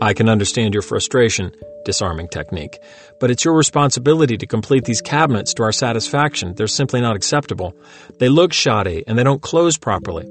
[0.00, 1.52] I can understand your frustration,
[1.84, 2.78] disarming technique,
[3.20, 6.54] but it's your responsibility to complete these cabinets to our satisfaction.
[6.54, 7.76] They're simply not acceptable.
[8.18, 10.28] They look shoddy and they don't close properly.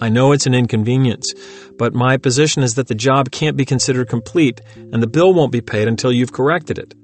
[0.00, 1.34] I know it's an inconvenience,
[1.78, 5.52] but my position is that the job can't be considered complete and the bill won't
[5.52, 6.94] be paid until you've corrected it.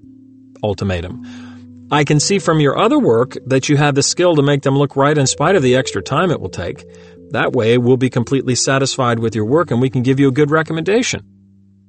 [0.62, 1.88] Ultimatum.
[1.90, 4.76] I can see from your other work that you have the skill to make them
[4.76, 6.84] look right in spite of the extra time it will take.
[7.30, 10.32] That way, we'll be completely satisfied with your work and we can give you a
[10.32, 11.22] good recommendation.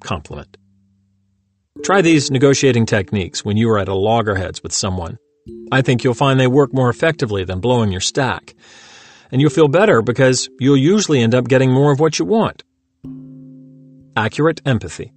[0.02, 0.58] Compliment.
[1.84, 5.18] Try these negotiating techniques when you are at a loggerheads with someone.
[5.72, 8.56] I think you'll find they work more effectively than blowing your stack
[9.32, 12.64] and you'll feel better because you'll usually end up getting more of what you want.
[14.16, 15.14] Accurate empathy.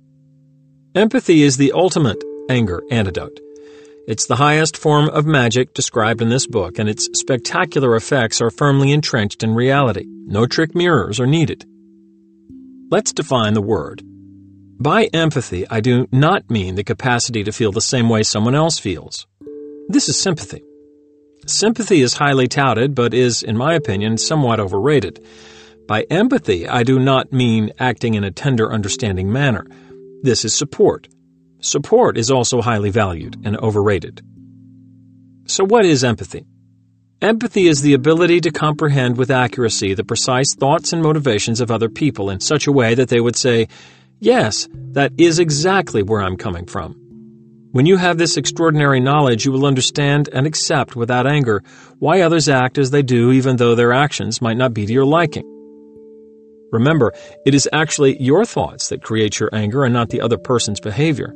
[0.94, 3.40] Empathy is the ultimate anger antidote.
[4.08, 8.50] It's the highest form of magic described in this book, and its spectacular effects are
[8.50, 10.04] firmly entrenched in reality.
[10.06, 11.64] No trick mirrors are needed.
[12.90, 14.02] Let's define the word.
[14.80, 18.78] By empathy, I do not mean the capacity to feel the same way someone else
[18.78, 19.26] feels.
[19.88, 20.62] This is sympathy.
[21.46, 25.24] Sympathy is highly touted, but is, in my opinion, somewhat overrated.
[25.86, 29.66] By empathy, I do not mean acting in a tender, understanding manner.
[30.22, 31.08] This is support.
[31.60, 34.22] Support is also highly valued and overrated.
[35.46, 36.46] So, what is empathy?
[37.22, 41.88] Empathy is the ability to comprehend with accuracy the precise thoughts and motivations of other
[41.88, 43.68] people in such a way that they would say,
[44.20, 46.99] Yes, that is exactly where I'm coming from.
[47.72, 51.62] When you have this extraordinary knowledge, you will understand and accept without anger
[52.00, 55.04] why others act as they do, even though their actions might not be to your
[55.04, 55.44] liking.
[56.72, 57.12] Remember,
[57.46, 61.32] it is actually your thoughts that create your anger and not the other person's behavior.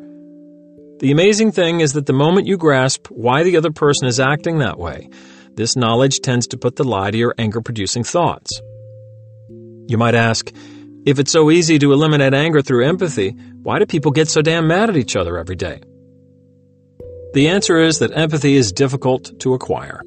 [0.98, 4.58] The amazing thing is that the moment you grasp why the other person is acting
[4.58, 5.08] that way,
[5.54, 8.60] this knowledge tends to put the lie to your anger producing thoughts.
[9.86, 10.50] You might ask,
[11.06, 14.66] if it's so easy to eliminate anger through empathy, why do people get so damn
[14.66, 15.80] mad at each other every day?
[17.34, 20.02] The answer is that empathy is difficult to acquire.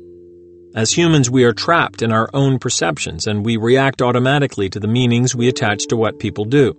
[0.73, 4.88] As humans, we are trapped in our own perceptions and we react automatically to the
[4.88, 6.73] meanings we attach to what people do.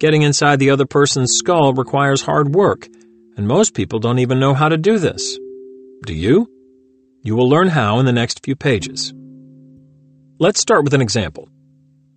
[0.00, 2.88] Getting inside the other person's skull requires hard work,
[3.36, 5.38] and most people don't even know how to do this.
[6.06, 6.48] Do you?
[7.20, 9.12] You will learn how in the next few pages.
[10.38, 11.50] Let's start with an example.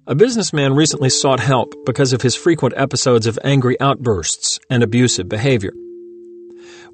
[0.05, 5.27] A businessman recently sought help because of his frequent episodes of angry outbursts and abusive
[5.27, 5.73] behavior.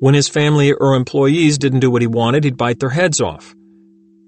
[0.04, 3.56] When his family or employees didn't do what he wanted, he'd bite their heads off.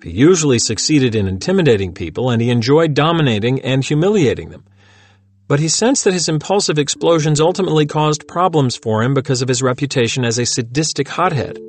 [0.01, 4.63] He usually succeeded in intimidating people, and he enjoyed dominating and humiliating them.
[5.49, 9.61] But he sensed that his impulsive explosions ultimately caused problems for him because of his
[9.61, 11.59] reputation as a sadistic hothead.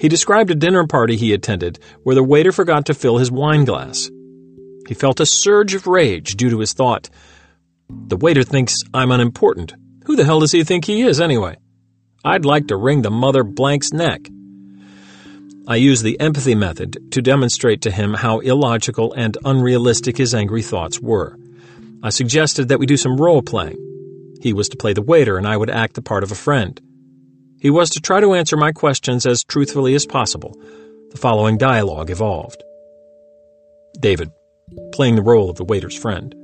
[0.00, 3.66] He described a dinner party he attended where the waiter forgot to fill his wine
[3.66, 4.10] glass.
[4.88, 7.10] He felt a surge of rage due to his thought,
[7.90, 9.74] The waiter thinks I'm unimportant.
[10.06, 11.58] Who the hell does he think he is, anyway?
[12.24, 14.28] I'd like to wring the mother blank's neck.
[15.68, 20.62] I use the empathy method to demonstrate to him how illogical and unrealistic his angry
[20.62, 21.38] thoughts were.
[22.02, 23.76] I suggested that we do some role playing.
[24.40, 26.80] He was to play the waiter, and I would act the part of a friend.
[27.60, 30.56] He was to try to answer my questions as truthfully as possible.
[31.10, 32.62] The following dialogue evolved
[34.00, 34.30] David,
[34.92, 36.34] playing the role of the waiter's friend.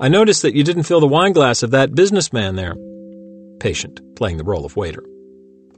[0.00, 2.76] I noticed that you didn't fill the wine glass of that businessman there
[3.60, 5.04] patient, playing the role of waiter.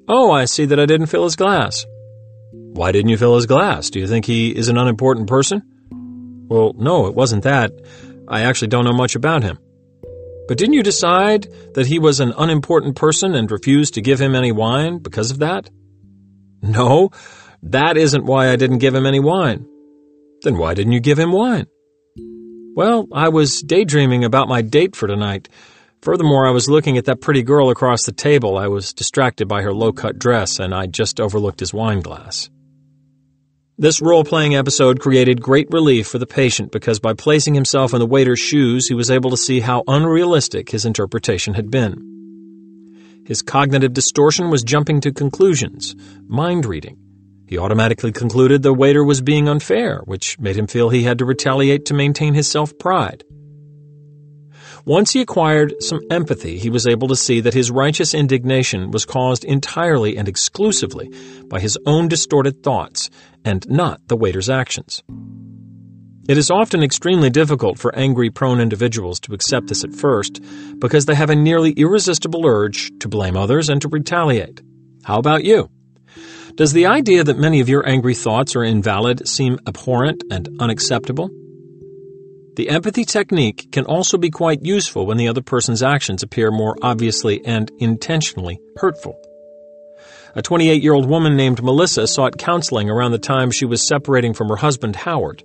[0.09, 1.85] Oh, I see that I didn't fill his glass.
[2.53, 3.91] Why didn't you fill his glass?
[3.91, 5.63] Do you think he is an unimportant person?
[6.49, 7.73] Well, no, it wasn't that.
[8.27, 9.59] I actually don't know much about him.
[10.49, 14.35] But didn't you decide that he was an unimportant person and refuse to give him
[14.35, 15.69] any wine because of that?
[16.63, 17.11] No,
[17.63, 19.67] that isn't why I didn't give him any wine.
[20.43, 21.67] Then why didn't you give him wine?
[22.75, 25.49] Well, I was daydreaming about my date for tonight.
[26.03, 28.57] Furthermore, I was looking at that pretty girl across the table.
[28.57, 32.51] I was distracted by her low cut dress, and I just overlooked his wine glass.
[33.81, 38.01] This role playing episode created great relief for the patient because by placing himself in
[38.01, 43.23] the waiter's shoes, he was able to see how unrealistic his interpretation had been.
[43.25, 45.95] His cognitive distortion was jumping to conclusions,
[46.27, 46.97] mind reading.
[47.47, 51.25] He automatically concluded the waiter was being unfair, which made him feel he had to
[51.25, 53.25] retaliate to maintain his self pride.
[54.89, 59.05] Once he acquired some empathy, he was able to see that his righteous indignation was
[59.05, 61.13] caused entirely and exclusively
[61.45, 63.11] by his own distorted thoughts
[63.45, 65.03] and not the waiter's actions.
[66.27, 70.41] It is often extremely difficult for angry prone individuals to accept this at first
[70.79, 74.63] because they have a nearly irresistible urge to blame others and to retaliate.
[75.05, 75.69] How about you?
[76.55, 81.29] Does the idea that many of your angry thoughts are invalid seem abhorrent and unacceptable?
[82.59, 86.77] The empathy technique can also be quite useful when the other person's actions appear more
[86.83, 89.17] obviously and intentionally hurtful.
[90.35, 94.35] A 28 year old woman named Melissa sought counseling around the time she was separating
[94.35, 95.45] from her husband, Howard.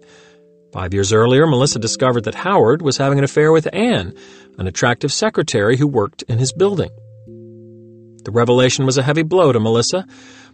[0.72, 4.16] Five years earlier, Melissa discovered that Howard was having an affair with Anne,
[4.57, 6.89] an attractive secretary who worked in his building.
[8.24, 10.07] The revelation was a heavy blow to Melissa,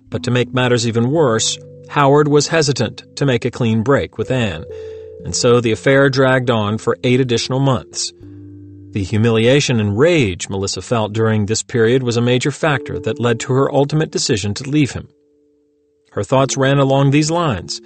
[0.10, 1.58] but to make matters even worse,
[1.88, 4.66] Howard was hesitant to make a clean break with Anne,
[5.26, 8.12] and so the affair dragged on for eight additional months.
[8.92, 13.40] The humiliation and rage Melissa felt during this period was a major factor that led
[13.42, 15.08] to her ultimate decision to leave him.
[16.12, 17.82] Her thoughts ran along these lines.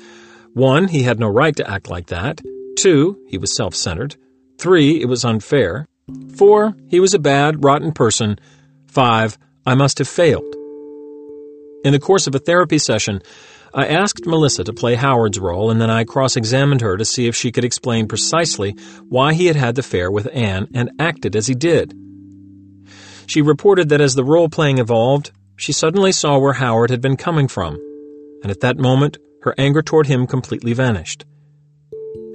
[0.54, 2.42] One, he had no right to act like that.
[2.78, 4.16] Two, he was self centered.
[4.58, 5.88] Three, it was unfair.
[6.38, 8.40] Four, he was a bad, rotten person.
[8.88, 10.56] Five, I must have failed.
[11.84, 13.22] In the course of a therapy session,
[13.76, 17.26] I asked Melissa to play Howard's role, and then I cross examined her to see
[17.26, 18.76] if she could explain precisely
[19.10, 21.98] why he had had the affair with Anne and acted as he did.
[23.26, 27.18] She reported that as the role playing evolved, she suddenly saw where Howard had been
[27.18, 27.76] coming from,
[28.44, 31.26] and at that moment, her anger toward him completely vanished.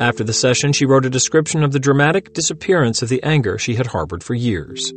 [0.00, 3.74] After the session, she wrote a description of the dramatic disappearance of the anger she
[3.74, 4.92] had harbored for years.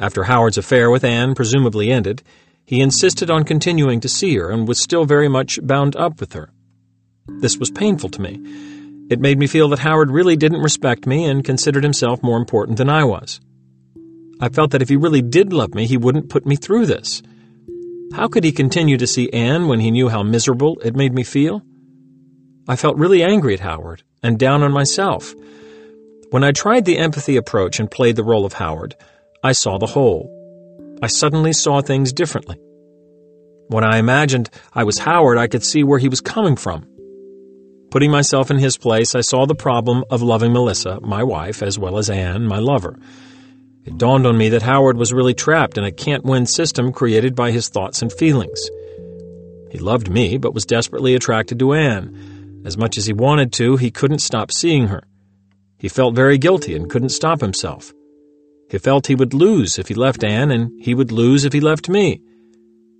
[0.00, 2.22] After Howard's affair with Anne presumably ended,
[2.68, 6.34] he insisted on continuing to see her and was still very much bound up with
[6.34, 6.50] her.
[7.26, 9.06] This was painful to me.
[9.08, 12.76] It made me feel that Howard really didn't respect me and considered himself more important
[12.76, 13.40] than I was.
[14.38, 17.22] I felt that if he really did love me, he wouldn't put me through this.
[18.12, 21.24] How could he continue to see Anne when he knew how miserable it made me
[21.24, 21.62] feel?
[22.68, 25.34] I felt really angry at Howard and down on myself.
[26.28, 28.94] When I tried the empathy approach and played the role of Howard,
[29.42, 30.34] I saw the whole.
[31.00, 32.58] I suddenly saw things differently.
[33.68, 36.86] When I imagined I was Howard, I could see where he was coming from.
[37.90, 41.78] Putting myself in his place, I saw the problem of loving Melissa, my wife, as
[41.78, 42.98] well as Anne, my lover.
[43.84, 47.34] It dawned on me that Howard was really trapped in a can't win system created
[47.34, 48.68] by his thoughts and feelings.
[49.70, 52.62] He loved me, but was desperately attracted to Anne.
[52.64, 55.04] As much as he wanted to, he couldn't stop seeing her.
[55.78, 57.92] He felt very guilty and couldn't stop himself.
[58.70, 61.60] He felt he would lose if he left Anne, and he would lose if he
[61.60, 62.20] left me.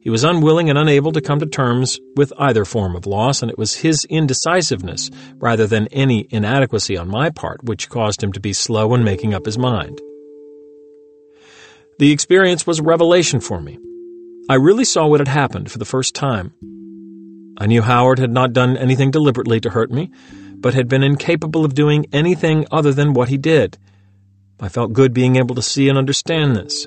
[0.00, 3.50] He was unwilling and unable to come to terms with either form of loss, and
[3.50, 8.40] it was his indecisiveness, rather than any inadequacy on my part, which caused him to
[8.40, 10.00] be slow in making up his mind.
[11.98, 13.78] The experience was a revelation for me.
[14.48, 16.52] I really saw what had happened for the first time.
[17.58, 20.10] I knew Howard had not done anything deliberately to hurt me,
[20.56, 23.76] but had been incapable of doing anything other than what he did.
[24.60, 26.86] I felt good being able to see and understand this.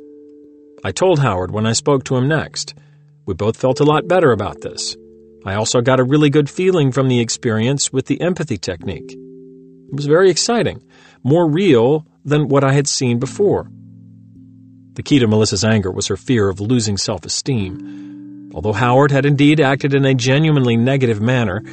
[0.84, 2.74] I told Howard when I spoke to him next.
[3.26, 4.98] We both felt a lot better about this.
[5.46, 9.12] I also got a really good feeling from the experience with the empathy technique.
[9.12, 10.84] It was very exciting,
[11.24, 13.72] more real than what I had seen before.
[14.94, 18.52] The key to Melissa's anger was her fear of losing self esteem.
[18.54, 21.64] Although Howard had indeed acted in a genuinely negative manner,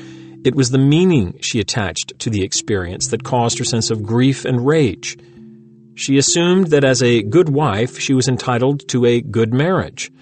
[0.45, 4.45] it was the meaning she attached to the experience that caused her sense of grief
[4.45, 5.19] and rage.
[5.99, 10.13] She assumed that as a good wife, she was entitled to a good marriage.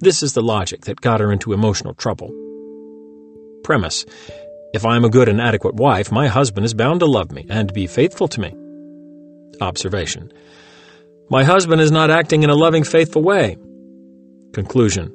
[0.00, 2.30] This is the logic that got her into emotional trouble.
[3.62, 4.06] Premise
[4.72, 7.44] If I am a good and adequate wife, my husband is bound to love me
[7.50, 8.54] and be faithful to me.
[9.60, 10.32] Observation
[11.28, 13.56] my husband is not acting in a loving, faithful way.
[14.52, 15.14] Conclusion.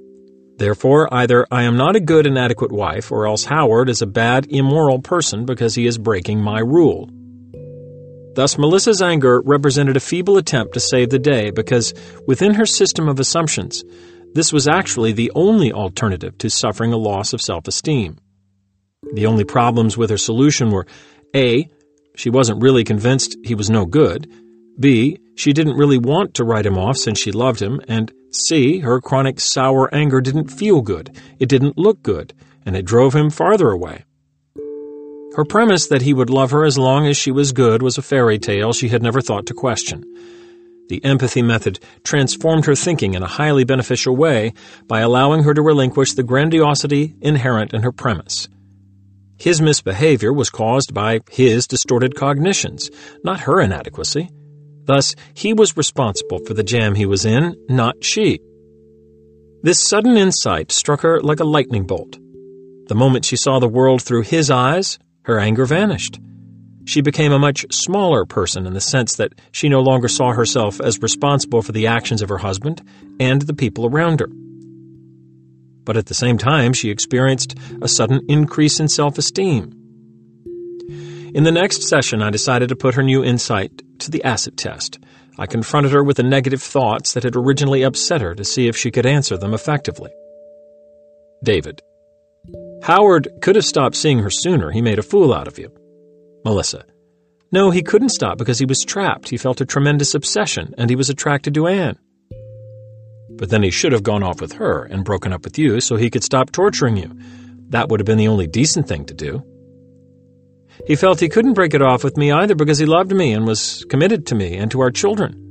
[0.57, 4.07] Therefore, either I am not a good and adequate wife, or else Howard is a
[4.07, 7.09] bad, immoral person because he is breaking my rule.
[8.37, 11.95] Thus, Melissa's anger represented a feeble attempt to save the day because,
[12.27, 13.83] within her system of assumptions,
[14.35, 18.19] this was actually the only alternative to suffering a loss of self esteem.
[19.11, 20.85] The only problems with her solution were
[21.35, 21.67] A.
[22.15, 24.31] She wasn't really convinced he was no good,
[24.79, 25.17] B.
[25.35, 27.81] She didn't really want to write him off since she loved him.
[27.87, 28.81] And C.
[28.81, 31.19] Her chronic sour anger didn't feel good.
[31.39, 32.35] It didn't look good.
[32.67, 34.03] And it drove him farther away.
[35.37, 38.01] Her premise that he would love her as long as she was good was a
[38.01, 40.03] fairy tale she had never thought to question.
[40.89, 44.53] The empathy method transformed her thinking in a highly beneficial way
[44.87, 48.49] by allowing her to relinquish the grandiosity inherent in her premise.
[49.37, 52.89] His misbehavior was caused by his distorted cognitions,
[53.23, 54.31] not her inadequacy.
[54.85, 58.39] Thus, he was responsible for the jam he was in, not she.
[59.61, 62.17] This sudden insight struck her like a lightning bolt.
[62.87, 66.21] The moment she saw the world through his eyes, Her anger vanished.
[66.85, 70.79] She became a much smaller person in the sense that she no longer saw herself
[70.79, 72.81] as responsible for the actions of her husband
[73.19, 74.29] and the people around her.
[75.83, 79.73] But at the same time, she experienced a sudden increase in self esteem.
[81.35, 84.97] In the next session, I decided to put her new insight to the acid test.
[85.37, 88.77] I confronted her with the negative thoughts that had originally upset her to see if
[88.77, 90.11] she could answer them effectively.
[91.43, 91.81] David.
[92.83, 94.71] Howard could have stopped seeing her sooner.
[94.71, 95.71] He made a fool out of you.
[96.45, 96.85] Melissa.
[97.51, 99.29] No, he couldn't stop because he was trapped.
[99.29, 101.97] He felt a tremendous obsession, and he was attracted to Anne.
[103.29, 105.95] But then he should have gone off with her and broken up with you so
[105.95, 107.11] he could stop torturing you.
[107.69, 109.43] That would have been the only decent thing to do.
[110.85, 113.45] He felt he couldn't break it off with me either because he loved me and
[113.45, 115.43] was committed to me and to our children.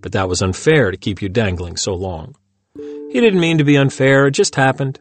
[0.00, 2.34] But that was unfair to keep you dangling so long.
[2.76, 5.00] He didn't mean to be unfair, it just happened.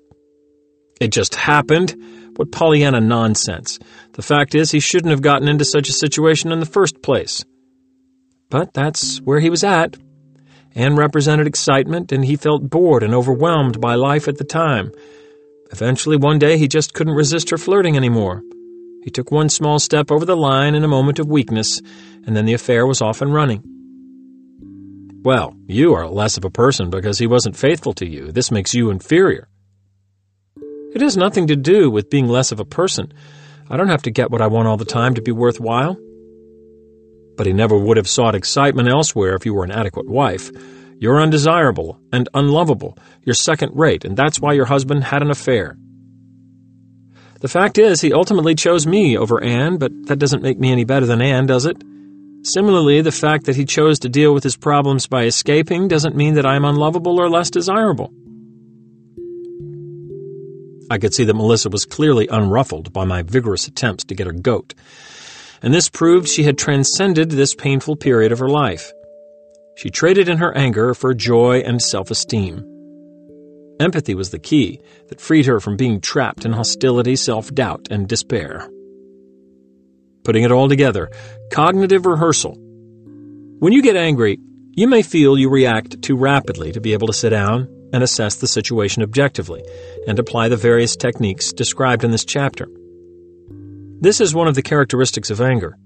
[0.99, 1.95] It just happened?
[2.35, 3.79] What Pollyanna nonsense.
[4.13, 7.43] The fact is, he shouldn't have gotten into such a situation in the first place.
[8.49, 9.97] But that's where he was at.
[10.75, 14.91] Anne represented excitement, and he felt bored and overwhelmed by life at the time.
[15.71, 18.41] Eventually, one day, he just couldn't resist her flirting anymore.
[19.03, 21.81] He took one small step over the line in a moment of weakness,
[22.25, 23.63] and then the affair was off and running.
[25.23, 28.31] Well, you are less of a person because he wasn't faithful to you.
[28.31, 29.47] This makes you inferior.
[30.93, 33.13] It has nothing to do with being less of a person.
[33.69, 35.97] I don't have to get what I want all the time to be worthwhile.
[37.37, 40.49] But he never would have sought excitement elsewhere if you were an adequate wife.
[40.97, 42.97] You're undesirable and unlovable.
[43.23, 45.77] You're second rate, and that's why your husband had an affair.
[47.39, 50.83] The fact is, he ultimately chose me over Anne, but that doesn't make me any
[50.83, 51.77] better than Anne, does it?
[52.41, 56.33] Similarly, the fact that he chose to deal with his problems by escaping doesn't mean
[56.33, 58.11] that I am unlovable or less desirable.
[60.89, 64.33] I could see that Melissa was clearly unruffled by my vigorous attempts to get her
[64.33, 64.73] goat,
[65.61, 68.91] and this proved she had transcended this painful period of her life.
[69.77, 72.65] She traded in her anger for joy and self esteem.
[73.79, 78.07] Empathy was the key that freed her from being trapped in hostility, self doubt, and
[78.07, 78.69] despair.
[80.23, 81.09] Putting it all together,
[81.51, 82.55] cognitive rehearsal.
[83.59, 84.39] When you get angry,
[84.71, 88.35] you may feel you react too rapidly to be able to sit down and assess
[88.35, 89.63] the situation objectively
[90.07, 92.67] and apply the various techniques described in this chapter.
[94.01, 95.77] This is one of the characteristics of anger.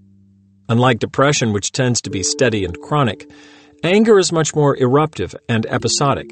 [0.70, 3.30] Unlike depression, which tends to be steady and chronic,
[3.84, 6.32] anger is much more eruptive and episodic.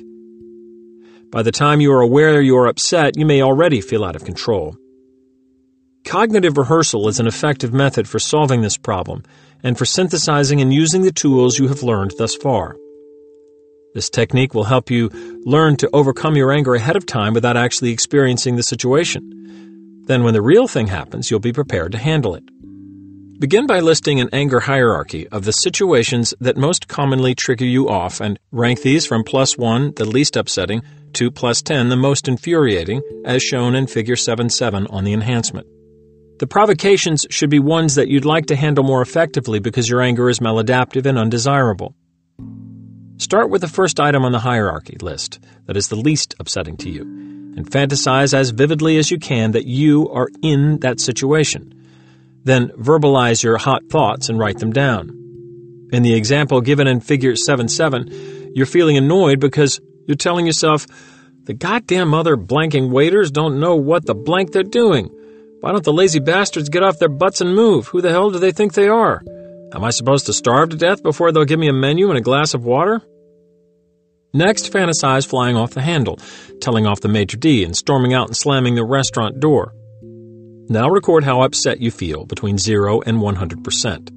[1.31, 4.25] By the time you are aware you are upset, you may already feel out of
[4.25, 4.75] control.
[6.03, 9.23] Cognitive rehearsal is an effective method for solving this problem
[9.63, 12.75] and for synthesizing and using the tools you have learned thus far.
[13.93, 15.09] This technique will help you
[15.45, 20.03] learn to overcome your anger ahead of time without actually experiencing the situation.
[20.05, 22.43] Then, when the real thing happens, you'll be prepared to handle it.
[23.39, 28.21] Begin by listing an anger hierarchy of the situations that most commonly trigger you off
[28.21, 30.83] and rank these from plus 1, the least upsetting,
[31.13, 35.67] to plus 10, the most infuriating, as shown in Figure 7 7 on the enhancement.
[36.39, 40.29] The provocations should be ones that you'd like to handle more effectively because your anger
[40.29, 41.95] is maladaptive and undesirable.
[43.21, 46.89] Start with the first item on the hierarchy list that is the least upsetting to
[46.89, 51.71] you, and fantasize as vividly as you can that you are in that situation.
[52.43, 55.09] Then verbalize your hot thoughts and write them down.
[55.93, 60.87] In the example given in Figure 7 7, you're feeling annoyed because you're telling yourself,
[61.43, 65.11] the goddamn mother blanking waiters don't know what the blank they're doing.
[65.59, 67.85] Why don't the lazy bastards get off their butts and move?
[67.89, 69.21] Who the hell do they think they are?
[69.75, 72.21] Am I supposed to starve to death before they'll give me a menu and a
[72.21, 73.03] glass of water?
[74.33, 76.17] Next, fantasize flying off the handle,
[76.61, 79.73] telling off the maitre d' and storming out and slamming the restaurant door.
[80.69, 84.09] Now record how upset you feel between 0 and 100%.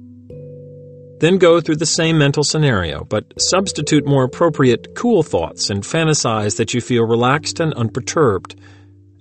[1.19, 6.57] Then go through the same mental scenario, but substitute more appropriate cool thoughts and fantasize
[6.57, 8.55] that you feel relaxed and unperturbed.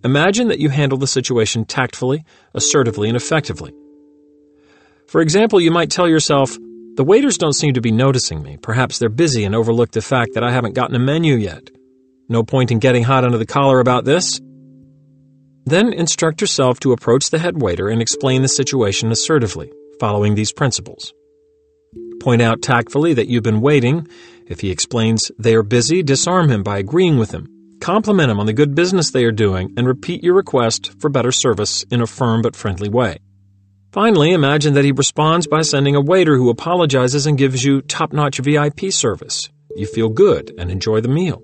[0.05, 2.25] Imagine that you handle the situation tactfully,
[2.55, 3.73] assertively, and effectively.
[5.07, 6.59] For example, you might tell yourself,
[6.97, 8.57] The waiters don't seem to be noticing me.
[8.57, 11.69] Perhaps they're busy and overlooked the fact that I haven't gotten a menu yet.
[12.29, 14.41] No point in getting hot under the collar about this.
[15.67, 20.53] Then instruct yourself to approach the head waiter and explain the situation assertively, following these
[20.53, 21.13] principles.
[22.21, 24.07] Point out tactfully that you've been waiting.
[24.47, 27.49] If he explains they are busy, disarm him by agreeing with him.
[27.81, 31.33] Compliment him on the good business they are doing and repeat your request for better
[31.33, 33.19] service in a firm but friendly way.
[33.95, 38.13] Finally, imagine that he responds by sending a waiter who apologizes and gives you top
[38.13, 39.49] notch VIP service.
[39.77, 41.41] You feel good and enjoy the meal.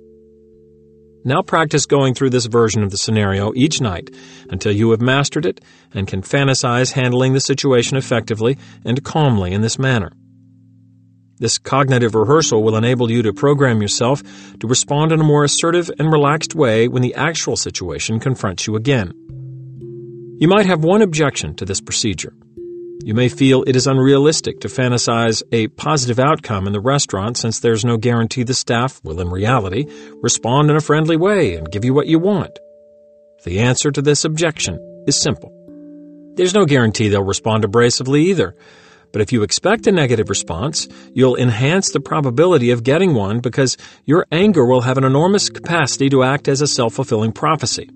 [1.25, 4.11] Now practice going through this version of the scenario each night
[4.49, 5.61] until you have mastered it
[5.95, 10.11] and can fantasize handling the situation effectively and calmly in this manner.
[11.39, 14.25] This cognitive rehearsal will enable you to program yourself
[14.59, 18.75] to respond in a more assertive and relaxed way when the actual situation confronts you
[18.75, 19.13] again.
[20.41, 22.33] You might have one objection to this procedure.
[23.03, 27.59] You may feel it is unrealistic to fantasize a positive outcome in the restaurant since
[27.59, 29.87] there's no guarantee the staff will, in reality,
[30.23, 32.59] respond in a friendly way and give you what you want.
[33.45, 35.51] The answer to this objection is simple.
[36.37, 38.55] There's no guarantee they'll respond abrasively either,
[39.13, 43.79] but if you expect a negative response, you'll enhance the probability of getting one because
[44.05, 47.89] your anger will have an enormous capacity to act as a self fulfilling prophecy.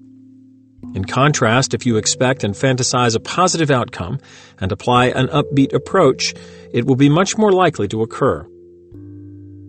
[0.95, 4.21] In contrast, if you expect and fantasize a positive outcome
[4.61, 6.35] and apply an upbeat approach,
[6.73, 8.47] it will be much more likely to occur.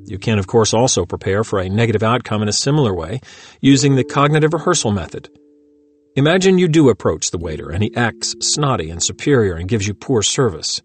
[0.06, 3.22] You can, of course, also prepare for a negative outcome in a similar way
[3.60, 5.30] using the cognitive rehearsal method.
[6.16, 9.96] Imagine you do approach the waiter and he acts snotty and superior and gives you
[9.96, 10.82] poor service.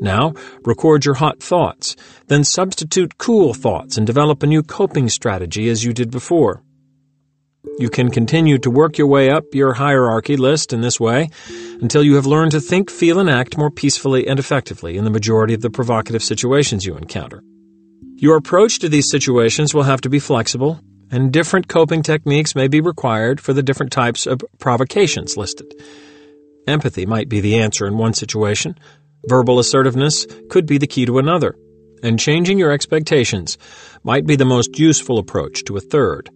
[0.00, 0.32] Now,
[0.64, 1.94] record your hot thoughts,
[2.28, 6.62] then substitute cool thoughts and develop a new coping strategy as you did before.
[7.78, 11.30] You can continue to work your way up your hierarchy list in this way
[11.80, 15.10] until you have learned to think, feel, and act more peacefully and effectively in the
[15.10, 17.42] majority of the provocative situations you encounter.
[18.14, 20.80] Your approach to these situations will have to be flexible,
[21.10, 25.72] and different coping techniques may be required for the different types of provocations listed.
[26.66, 28.78] Empathy might be the answer in one situation,
[29.26, 31.56] verbal assertiveness could be the key to another,
[32.04, 33.58] and changing your expectations
[34.04, 36.30] might be the most useful approach to a third.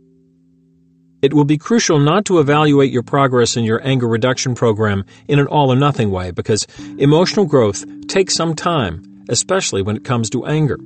[1.22, 5.38] It will be crucial not to evaluate your progress in your anger reduction program in
[5.38, 6.66] an all or nothing way because
[6.98, 10.80] emotional growth takes some time, especially when it comes to anger.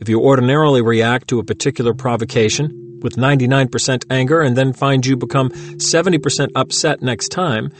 [0.00, 5.16] If you ordinarily react to a particular provocation with 99% anger and then find you
[5.16, 7.72] become 70% upset next time,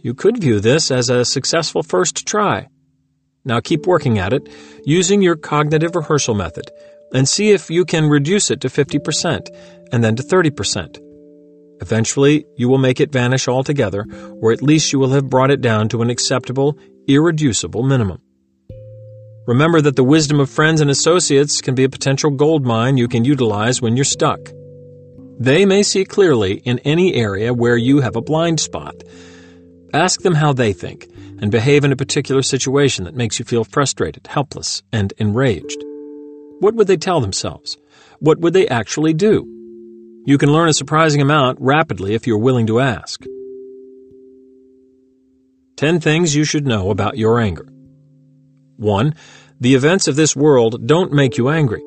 [0.00, 2.68] you could view this as a successful first try.
[3.44, 4.48] Now keep working at it
[4.86, 6.70] using your cognitive rehearsal method
[7.12, 9.48] and see if you can reduce it to 50%
[9.92, 10.98] and then to 30%.
[11.80, 14.04] Eventually, you will make it vanish altogether,
[14.40, 16.76] or at least you will have brought it down to an acceptable,
[17.06, 18.20] irreducible minimum.
[19.46, 23.08] Remember that the wisdom of friends and associates can be a potential gold mine you
[23.08, 24.40] can utilize when you're stuck.
[25.40, 28.96] They may see clearly in any area where you have a blind spot.
[29.94, 31.08] Ask them how they think
[31.40, 35.87] and behave in a particular situation that makes you feel frustrated, helpless, and enraged.
[36.60, 37.76] What would they tell themselves?
[38.20, 39.46] What would they actually do?
[40.24, 43.22] You can learn a surprising amount rapidly if you're willing to ask.
[45.76, 47.68] 10 things you should know about your anger.
[48.76, 49.14] 1.
[49.60, 51.82] The events of this world don't make you angry.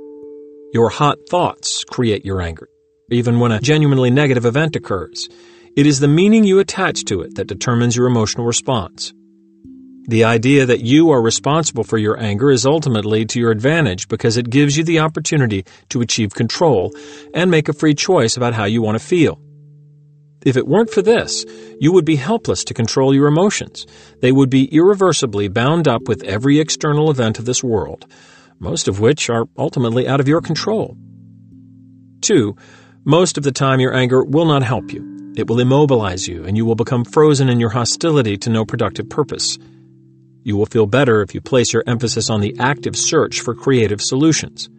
[0.73, 2.69] Your hot thoughts create your anger,
[3.11, 5.27] even when a genuinely negative event occurs.
[5.75, 9.13] It is the meaning you attach to it that determines your emotional response.
[10.11, 14.35] The idea that you are responsible for your anger is ultimately to your advantage because
[14.35, 16.93] it gives you the opportunity to achieve control
[17.33, 19.39] and make a free choice about how you want to feel.
[20.45, 21.45] If it weren't for this,
[21.79, 23.87] you would be helpless to control your emotions.
[24.19, 28.05] They would be irreversibly bound up with every external event of this world,
[28.59, 30.97] most of which are ultimately out of your control.
[32.19, 32.53] 2.
[33.05, 35.33] Most of the time, your anger will not help you.
[35.37, 39.09] It will immobilize you, and you will become frozen in your hostility to no productive
[39.09, 39.57] purpose.
[40.43, 44.01] You will feel better if you place your emphasis on the active search for creative
[44.01, 44.69] solutions.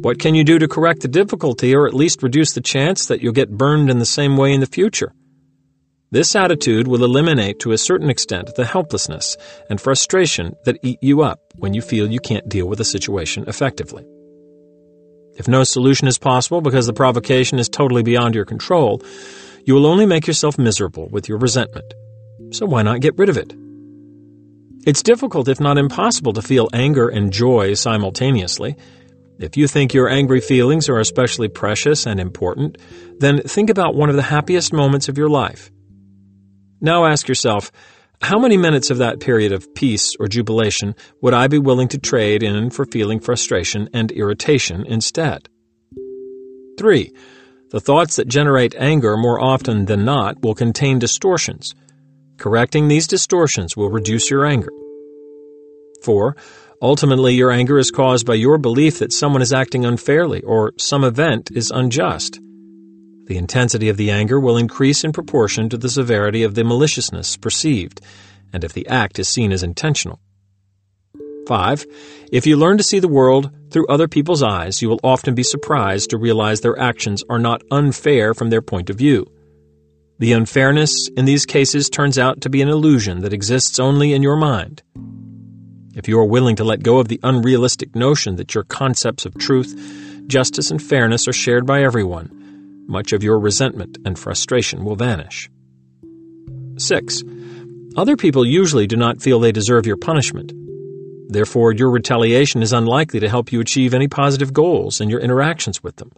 [0.00, 3.20] What can you do to correct the difficulty or at least reduce the chance that
[3.20, 5.12] you'll get burned in the same way in the future?
[6.10, 9.36] This attitude will eliminate to a certain extent the helplessness
[9.68, 13.44] and frustration that eat you up when you feel you can't deal with a situation
[13.46, 14.06] effectively.
[15.36, 19.02] If no solution is possible because the provocation is totally beyond your control,
[19.64, 21.92] you will only make yourself miserable with your resentment.
[22.52, 23.59] So why not get rid of it?
[24.86, 28.76] It's difficult, if not impossible, to feel anger and joy simultaneously.
[29.38, 32.78] If you think your angry feelings are especially precious and important,
[33.18, 35.70] then think about one of the happiest moments of your life.
[36.80, 37.70] Now ask yourself,
[38.22, 41.98] how many minutes of that period of peace or jubilation would I be willing to
[41.98, 45.48] trade in for feeling frustration and irritation instead?
[46.78, 47.12] 3.
[47.70, 51.74] The thoughts that generate anger more often than not will contain distortions
[52.40, 54.72] Correcting these distortions will reduce your anger.
[56.02, 56.34] 4.
[56.80, 61.04] Ultimately, your anger is caused by your belief that someone is acting unfairly or some
[61.04, 62.40] event is unjust.
[63.26, 67.36] The intensity of the anger will increase in proportion to the severity of the maliciousness
[67.36, 68.00] perceived,
[68.54, 70.18] and if the act is seen as intentional.
[71.46, 71.86] 5.
[72.32, 75.42] If you learn to see the world through other people's eyes, you will often be
[75.42, 79.30] surprised to realize their actions are not unfair from their point of view.
[80.20, 84.22] The unfairness in these cases turns out to be an illusion that exists only in
[84.22, 84.82] your mind.
[85.94, 89.38] If you are willing to let go of the unrealistic notion that your concepts of
[89.38, 89.74] truth,
[90.26, 95.48] justice, and fairness are shared by everyone, much of your resentment and frustration will vanish.
[96.76, 97.22] 6.
[97.96, 100.52] Other people usually do not feel they deserve your punishment.
[101.32, 105.82] Therefore, your retaliation is unlikely to help you achieve any positive goals in your interactions
[105.82, 106.12] with them.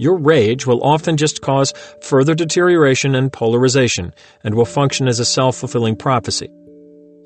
[0.00, 5.26] Your rage will often just cause further deterioration and polarization and will function as a
[5.26, 6.48] self fulfilling prophecy.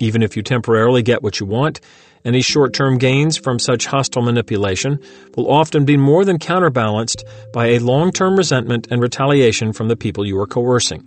[0.01, 1.81] Even if you temporarily get what you want,
[2.25, 4.99] any short term gains from such hostile manipulation
[5.37, 9.97] will often be more than counterbalanced by a long term resentment and retaliation from the
[9.97, 11.07] people you are coercing.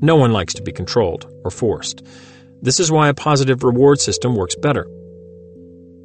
[0.00, 2.02] No one likes to be controlled or forced.
[2.62, 4.86] This is why a positive reward system works better.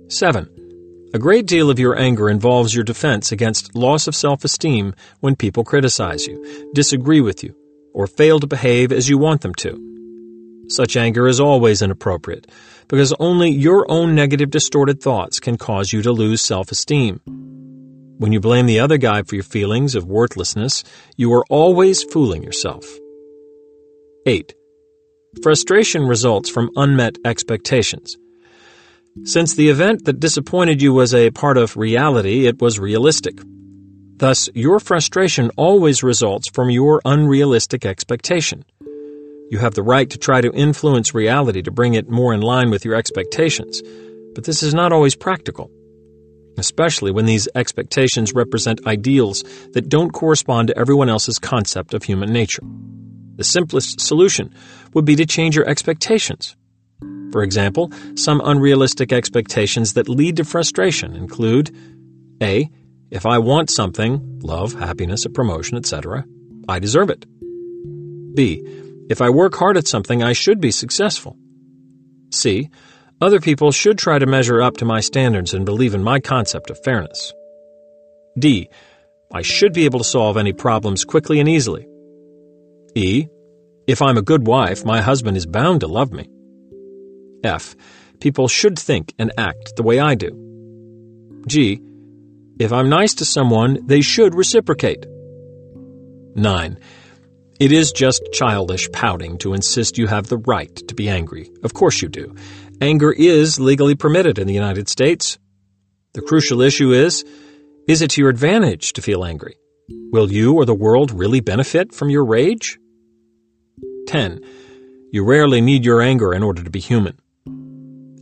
[0.10, 0.67] 7.
[1.14, 5.38] A great deal of your anger involves your defense against loss of self esteem when
[5.38, 7.56] people criticize you, disagree with you,
[7.94, 10.66] or fail to behave as you want them to.
[10.68, 12.52] Such anger is always inappropriate,
[12.90, 17.22] because only your own negative distorted thoughts can cause you to lose self-esteem.
[18.18, 20.84] When you blame the other guy for your feelings of worthlessness,
[21.16, 22.86] you are always fooling yourself.
[24.26, 24.54] 8.
[25.42, 28.18] Frustration results from unmet expectations.
[29.24, 33.40] Since the event that disappointed you was a part of reality, it was realistic.
[34.18, 38.64] Thus, your frustration always results from your unrealistic expectation.
[39.50, 42.70] You have the right to try to influence reality to bring it more in line
[42.70, 43.82] with your expectations,
[44.34, 45.70] but this is not always practical,
[46.58, 52.34] especially when these expectations represent ideals that don't correspond to everyone else's concept of human
[52.34, 52.64] nature.
[53.36, 54.54] The simplest solution
[54.94, 56.56] would be to change your expectations.
[57.32, 61.76] For example, some unrealistic expectations that lead to frustration include
[62.42, 62.70] A.
[63.10, 66.26] If I want something, love, happiness, a promotion, etc.,
[66.68, 67.26] I deserve it.
[68.36, 68.64] B.
[69.10, 71.38] If I work hard at something, I should be successful.
[72.32, 72.70] C.
[73.20, 76.70] Other people should try to measure up to my standards and believe in my concept
[76.70, 77.34] of fairness.
[78.38, 78.70] D.
[79.34, 81.88] I should be able to solve any problems quickly and easily.
[82.96, 83.28] E.
[83.88, 86.30] If I'm a good wife, my husband is bound to love me.
[87.44, 87.76] F.
[88.20, 91.44] People should think and act the way I do.
[91.48, 91.82] G.
[92.60, 95.06] If I'm nice to someone, they should reciprocate.
[96.36, 96.80] 9.
[97.60, 101.52] It is just childish pouting to insist you have the right to be angry.
[101.64, 102.36] Of course you do.
[102.82, 105.40] Anger is legally permitted in the United States.
[106.14, 107.26] The crucial issue is
[107.88, 109.56] is it to your advantage to feel angry?
[110.12, 112.78] Will you or the world really benefit from your rage?
[114.08, 114.42] 10.
[115.12, 117.18] You rarely need your anger in order to be human.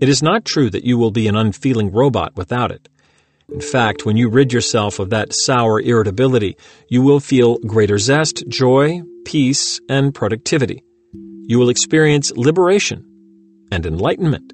[0.02, 2.90] It is not true that you will be an unfeeling robot without it.
[3.52, 6.58] In fact, when you rid yourself of that sour irritability,
[6.90, 10.84] you will feel greater zest, joy, peace, and productivity.
[11.48, 13.06] You will experience liberation
[13.72, 14.52] and enlightenment.